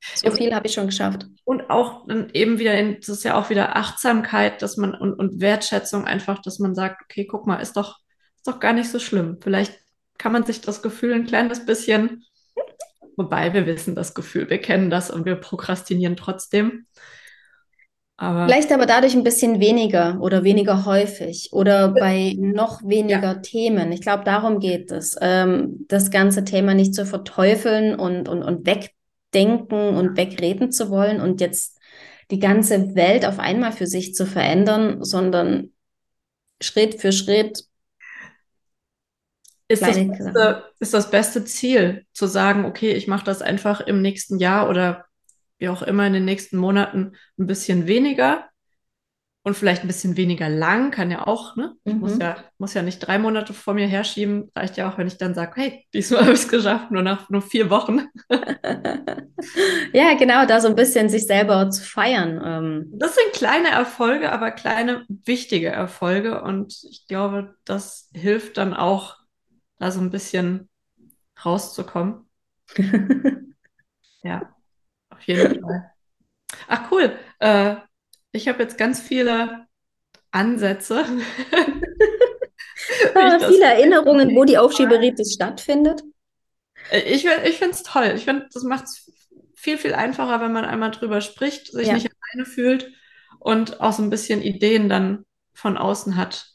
so 0.00 0.30
viel 0.30 0.54
habe 0.54 0.66
ich 0.66 0.74
schon 0.74 0.86
geschafft. 0.86 1.26
Und 1.44 1.70
auch 1.70 2.06
dann 2.06 2.30
eben 2.32 2.58
wieder, 2.58 2.74
in, 2.74 2.96
das 2.96 3.08
ist 3.08 3.24
ja 3.24 3.36
auch 3.36 3.50
wieder 3.50 3.76
Achtsamkeit, 3.76 4.62
dass 4.62 4.76
man 4.76 4.94
und, 4.94 5.14
und 5.14 5.40
Wertschätzung 5.40 6.04
einfach, 6.04 6.40
dass 6.40 6.58
man 6.58 6.74
sagt, 6.74 7.02
okay, 7.02 7.26
guck 7.26 7.46
mal, 7.46 7.56
ist 7.56 7.76
doch, 7.76 7.98
ist 8.36 8.46
doch 8.46 8.60
gar 8.60 8.72
nicht 8.72 8.90
so 8.90 8.98
schlimm. 8.98 9.38
Vielleicht 9.40 9.78
kann 10.16 10.32
man 10.32 10.44
sich 10.44 10.60
das 10.60 10.82
Gefühl 10.82 11.14
ein 11.14 11.26
kleines 11.26 11.66
bisschen, 11.66 12.24
wobei 13.16 13.52
wir 13.54 13.66
wissen 13.66 13.94
das 13.94 14.14
Gefühl, 14.14 14.48
wir 14.48 14.58
kennen 14.58 14.90
das 14.90 15.10
und 15.10 15.24
wir 15.24 15.36
prokrastinieren 15.36 16.16
trotzdem. 16.16 16.86
Aber 18.20 18.46
Vielleicht 18.46 18.72
aber 18.72 18.86
dadurch 18.86 19.14
ein 19.14 19.22
bisschen 19.22 19.60
weniger 19.60 20.18
oder 20.20 20.42
weniger 20.42 20.84
häufig 20.84 21.50
oder 21.52 21.88
bei 21.88 22.34
noch 22.36 22.82
weniger 22.82 23.22
ja. 23.22 23.34
Themen. 23.34 23.92
Ich 23.92 24.00
glaube, 24.00 24.24
darum 24.24 24.58
geht 24.58 24.90
es, 24.90 25.16
ähm, 25.20 25.86
das 25.86 26.10
ganze 26.10 26.44
Thema 26.44 26.74
nicht 26.74 26.96
zu 26.96 27.06
verteufeln 27.06 27.94
und, 27.94 28.28
und, 28.28 28.42
und 28.42 28.66
wegdenken 28.66 29.96
und 29.96 30.16
wegreden 30.16 30.72
zu 30.72 30.90
wollen 30.90 31.20
und 31.20 31.40
jetzt 31.40 31.78
die 32.32 32.40
ganze 32.40 32.96
Welt 32.96 33.24
auf 33.24 33.38
einmal 33.38 33.70
für 33.70 33.86
sich 33.86 34.14
zu 34.14 34.26
verändern, 34.26 35.04
sondern 35.04 35.70
Schritt 36.60 37.00
für 37.00 37.12
Schritt. 37.12 37.66
Ist 39.68 39.82
das, 39.82 39.96
beste, 39.96 40.64
ist 40.80 40.94
das 40.94 41.10
beste 41.10 41.44
Ziel, 41.44 42.04
zu 42.12 42.26
sagen, 42.26 42.64
okay, 42.64 42.92
ich 42.94 43.06
mache 43.06 43.24
das 43.24 43.42
einfach 43.42 43.80
im 43.80 44.02
nächsten 44.02 44.40
Jahr 44.40 44.68
oder 44.68 45.04
wie 45.58 45.68
auch 45.68 45.82
immer 45.82 46.06
in 46.06 46.12
den 46.12 46.24
nächsten 46.24 46.56
Monaten 46.56 47.12
ein 47.38 47.46
bisschen 47.46 47.86
weniger 47.86 48.48
und 49.48 49.54
vielleicht 49.54 49.82
ein 49.82 49.86
bisschen 49.86 50.16
weniger 50.16 50.48
lang, 50.48 50.90
kann 50.90 51.10
ja 51.10 51.26
auch, 51.26 51.56
ne? 51.56 51.74
Ich 51.84 51.94
mhm. 51.94 52.00
muss, 52.00 52.18
ja, 52.18 52.36
muss 52.58 52.74
ja 52.74 52.82
nicht 52.82 52.98
drei 52.98 53.18
Monate 53.18 53.54
vor 53.54 53.72
mir 53.72 53.86
herschieben. 53.86 54.50
Reicht 54.54 54.76
ja 54.76 54.90
auch, 54.90 54.98
wenn 54.98 55.06
ich 55.06 55.16
dann 55.16 55.34
sage, 55.34 55.52
hey, 55.54 55.86
diesmal 55.94 56.20
habe 56.24 56.32
ich 56.32 56.40
es 56.40 56.48
geschafft, 56.48 56.90
nur 56.90 57.02
nach 57.02 57.30
nur 57.30 57.40
vier 57.40 57.70
Wochen. 57.70 58.08
ja, 59.92 60.14
genau, 60.18 60.44
da 60.44 60.60
so 60.60 60.68
ein 60.68 60.74
bisschen 60.74 61.08
sich 61.08 61.26
selber 61.26 61.70
zu 61.70 61.82
feiern. 61.82 62.40
Ähm. 62.44 62.90
Das 62.92 63.14
sind 63.14 63.32
kleine 63.32 63.70
Erfolge, 63.70 64.32
aber 64.32 64.50
kleine, 64.50 65.06
wichtige 65.08 65.68
Erfolge. 65.68 66.42
Und 66.42 66.84
ich 66.90 67.06
glaube, 67.06 67.54
das 67.64 68.10
hilft 68.14 68.58
dann 68.58 68.74
auch, 68.74 69.16
da 69.78 69.90
so 69.90 70.00
ein 70.00 70.10
bisschen 70.10 70.68
rauszukommen. 71.42 72.28
ja. 74.22 74.54
Auf 75.18 75.24
jeden 75.24 75.60
Fall. 75.62 75.90
Ach 76.66 76.90
cool. 76.90 77.16
Äh, 77.40 77.76
ich 78.32 78.48
habe 78.48 78.62
jetzt 78.62 78.78
ganz 78.78 79.00
viele 79.00 79.66
Ansätze. 80.30 81.04
ah, 83.14 83.38
viele 83.38 83.64
Erinnerungen, 83.64 84.34
wo 84.34 84.44
die 84.44 84.58
Aufschieberitis 84.58 85.34
stattfindet. 85.34 86.02
Äh, 86.90 87.00
ich, 87.00 87.26
ich 87.26 87.58
finde 87.58 87.74
es 87.74 87.82
toll. 87.82 88.12
Ich 88.16 88.24
finde, 88.24 88.48
das 88.52 88.62
macht 88.62 88.84
es 88.84 89.12
viel, 89.54 89.78
viel 89.78 89.94
einfacher, 89.94 90.40
wenn 90.40 90.52
man 90.52 90.64
einmal 90.64 90.90
drüber 90.90 91.20
spricht, 91.20 91.72
sich 91.72 91.88
ja. 91.88 91.94
nicht 91.94 92.10
alleine 92.32 92.46
fühlt 92.46 92.90
und 93.40 93.80
auch 93.80 93.92
so 93.92 94.02
ein 94.02 94.10
bisschen 94.10 94.42
Ideen 94.42 94.88
dann 94.88 95.24
von 95.52 95.76
außen 95.76 96.16
hat, 96.16 96.46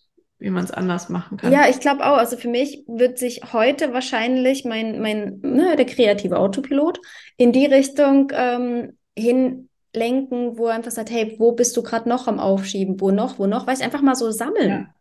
wie 0.44 0.50
man 0.50 0.66
es 0.66 0.72
anders 0.72 1.08
machen 1.08 1.38
kann. 1.38 1.54
Ja, 1.54 1.70
ich 1.70 1.80
glaube 1.80 2.06
auch. 2.06 2.18
Also 2.18 2.36
für 2.36 2.50
mich 2.50 2.84
wird 2.86 3.18
sich 3.18 3.54
heute 3.54 3.94
wahrscheinlich 3.94 4.66
mein, 4.66 5.02
mein 5.02 5.40
ne, 5.42 5.78
der 5.78 5.86
kreative 5.86 6.38
Autopilot 6.38 7.00
in 7.38 7.54
die 7.54 7.66
Richtung 7.66 8.30
ähm, 8.36 8.98
hinlenken, 9.18 10.58
wo 10.58 10.68
er 10.68 10.76
einfach 10.76 10.92
sagt, 10.92 11.12
hey, 11.12 11.36
wo 11.40 11.54
bist 11.54 11.78
du 11.78 11.82
gerade 11.82 12.10
noch 12.10 12.28
am 12.28 12.42
Aufschieben? 12.42 13.00
Wo 13.00 13.12
noch, 13.12 13.40
wo 13.40 13.48
noch? 13.48 13.66
Weißt 13.66 13.82
einfach 13.82 14.02
mal 14.02 14.16
so 14.16 14.32
sammeln. 14.32 14.70
Ja. 14.70 14.94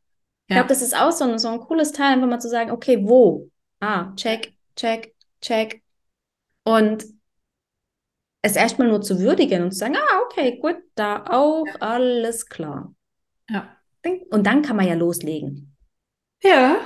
Ich 0.46 0.55
glaube, 0.55 0.68
das 0.68 0.81
ist 0.81 0.96
auch 0.96 1.11
so 1.11 1.24
ein, 1.24 1.40
so 1.40 1.48
ein 1.48 1.59
cooles 1.59 1.90
Teil, 1.90 2.12
einfach 2.12 2.28
mal 2.28 2.38
zu 2.38 2.48
sagen, 2.48 2.70
okay, 2.70 3.00
wo? 3.02 3.50
Ah, 3.81 4.12
check, 4.14 4.52
check, 4.76 5.12
check. 5.40 5.83
Und 6.62 7.05
es 8.42 8.55
erstmal 8.55 8.87
nur 8.87 9.02
zu 9.02 9.18
würdigen 9.18 9.64
und 9.64 9.72
zu 9.72 9.78
sagen, 9.78 9.96
ah, 9.96 10.20
okay, 10.24 10.61
gut, 10.61 10.76
da 10.94 11.24
auch, 11.28 11.64
alles 11.81 12.46
klar. 12.46 12.94
Ja. 13.50 13.76
Und 14.30 14.46
dann 14.46 14.62
kann 14.62 14.76
man 14.76 14.86
ja 14.86 14.94
loslegen. 14.94 15.76
Ja. 16.42 16.80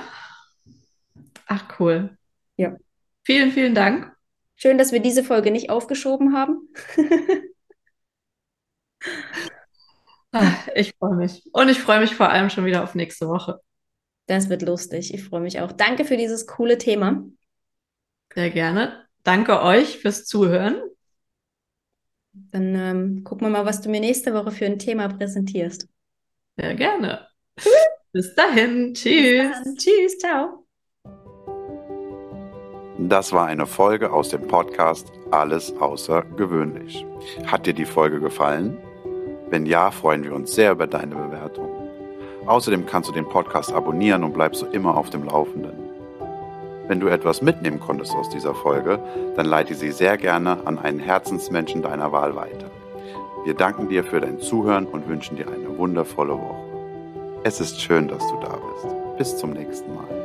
Ach, 1.47 1.79
cool. 1.79 2.17
Ja. 2.57 2.77
Vielen, 3.23 3.51
vielen 3.51 3.73
Dank. 3.73 4.15
Schön, 4.55 4.77
dass 4.77 4.91
wir 4.91 4.99
diese 4.99 5.23
Folge 5.23 5.51
nicht 5.51 5.69
aufgeschoben 5.69 6.35
haben. 6.35 6.69
Ach, 10.31 10.67
ich 10.75 10.93
freue 10.97 11.15
mich. 11.15 11.43
Und 11.53 11.69
ich 11.69 11.79
freue 11.79 11.99
mich 11.99 12.15
vor 12.15 12.29
allem 12.29 12.49
schon 12.49 12.65
wieder 12.65 12.83
auf 12.83 12.95
nächste 12.95 13.27
Woche. 13.27 13.61
Das 14.27 14.49
wird 14.49 14.61
lustig. 14.61 15.13
Ich 15.13 15.23
freue 15.23 15.41
mich 15.41 15.61
auch. 15.61 15.71
Danke 15.71 16.05
für 16.05 16.17
dieses 16.17 16.47
coole 16.47 16.77
Thema. 16.77 17.23
Sehr 18.33 18.49
gerne. 18.49 19.05
Danke 19.23 19.61
euch 19.61 19.99
fürs 19.99 20.25
Zuhören. 20.25 20.81
Dann 22.33 22.75
ähm, 22.75 23.23
gucken 23.23 23.47
wir 23.47 23.51
mal, 23.51 23.65
was 23.65 23.81
du 23.81 23.89
mir 23.89 23.99
nächste 23.99 24.33
Woche 24.33 24.51
für 24.51 24.65
ein 24.65 24.79
Thema 24.79 25.07
präsentierst. 25.07 25.87
Sehr 26.59 26.75
gerne. 26.75 27.27
Bis 28.13 28.33
dahin. 28.35 28.93
Tschüss. 28.93 29.49
Bis 29.49 29.63
dann. 29.63 29.75
Tschüss. 29.77 30.17
Ciao. 30.17 30.63
Das 32.99 33.31
war 33.31 33.45
eine 33.45 33.67
Folge 33.67 34.11
aus 34.11 34.29
dem 34.29 34.47
Podcast 34.47 35.11
Alles 35.29 35.71
außergewöhnlich. 35.79 37.05
Hat 37.45 37.67
dir 37.67 37.73
die 37.73 37.85
Folge 37.85 38.19
gefallen? 38.19 38.77
Wenn 39.49 39.67
ja, 39.67 39.91
freuen 39.91 40.23
wir 40.23 40.33
uns 40.33 40.55
sehr 40.55 40.71
über 40.71 40.87
deine 40.87 41.15
Bewertung. 41.15 41.69
Außerdem 42.47 42.87
kannst 42.87 43.09
du 43.09 43.13
den 43.13 43.29
Podcast 43.29 43.71
abonnieren 43.71 44.23
und 44.23 44.33
bleibst 44.33 44.61
so 44.61 44.65
immer 44.67 44.97
auf 44.97 45.11
dem 45.11 45.25
Laufenden. 45.25 45.77
Wenn 46.87 46.99
du 46.99 47.07
etwas 47.07 47.41
mitnehmen 47.41 47.79
konntest 47.79 48.15
aus 48.15 48.29
dieser 48.29 48.55
Folge, 48.55 48.99
dann 49.35 49.45
leite 49.45 49.75
sie 49.75 49.91
sehr 49.91 50.17
gerne 50.17 50.65
an 50.65 50.79
einen 50.79 50.99
Herzensmenschen 50.99 51.83
deiner 51.83 52.11
Wahl 52.11 52.35
weiter. 52.35 52.71
Wir 53.47 53.53
danken 53.53 53.87
dir 53.87 54.03
für 54.03 54.19
dein 54.19 54.41
Zuhören 54.41 54.85
und 54.87 55.07
wünschen 55.07 55.37
dir 55.37 55.47
eine 55.47 55.77
wundervolle 55.77 56.33
Woche. 56.33 57.39
Es 57.45 57.61
ist 57.61 57.79
schön, 57.79 58.09
dass 58.09 58.19
du 58.27 58.37
da 58.41 58.57
bist. 58.57 59.17
Bis 59.17 59.37
zum 59.37 59.51
nächsten 59.51 59.95
Mal. 59.95 60.16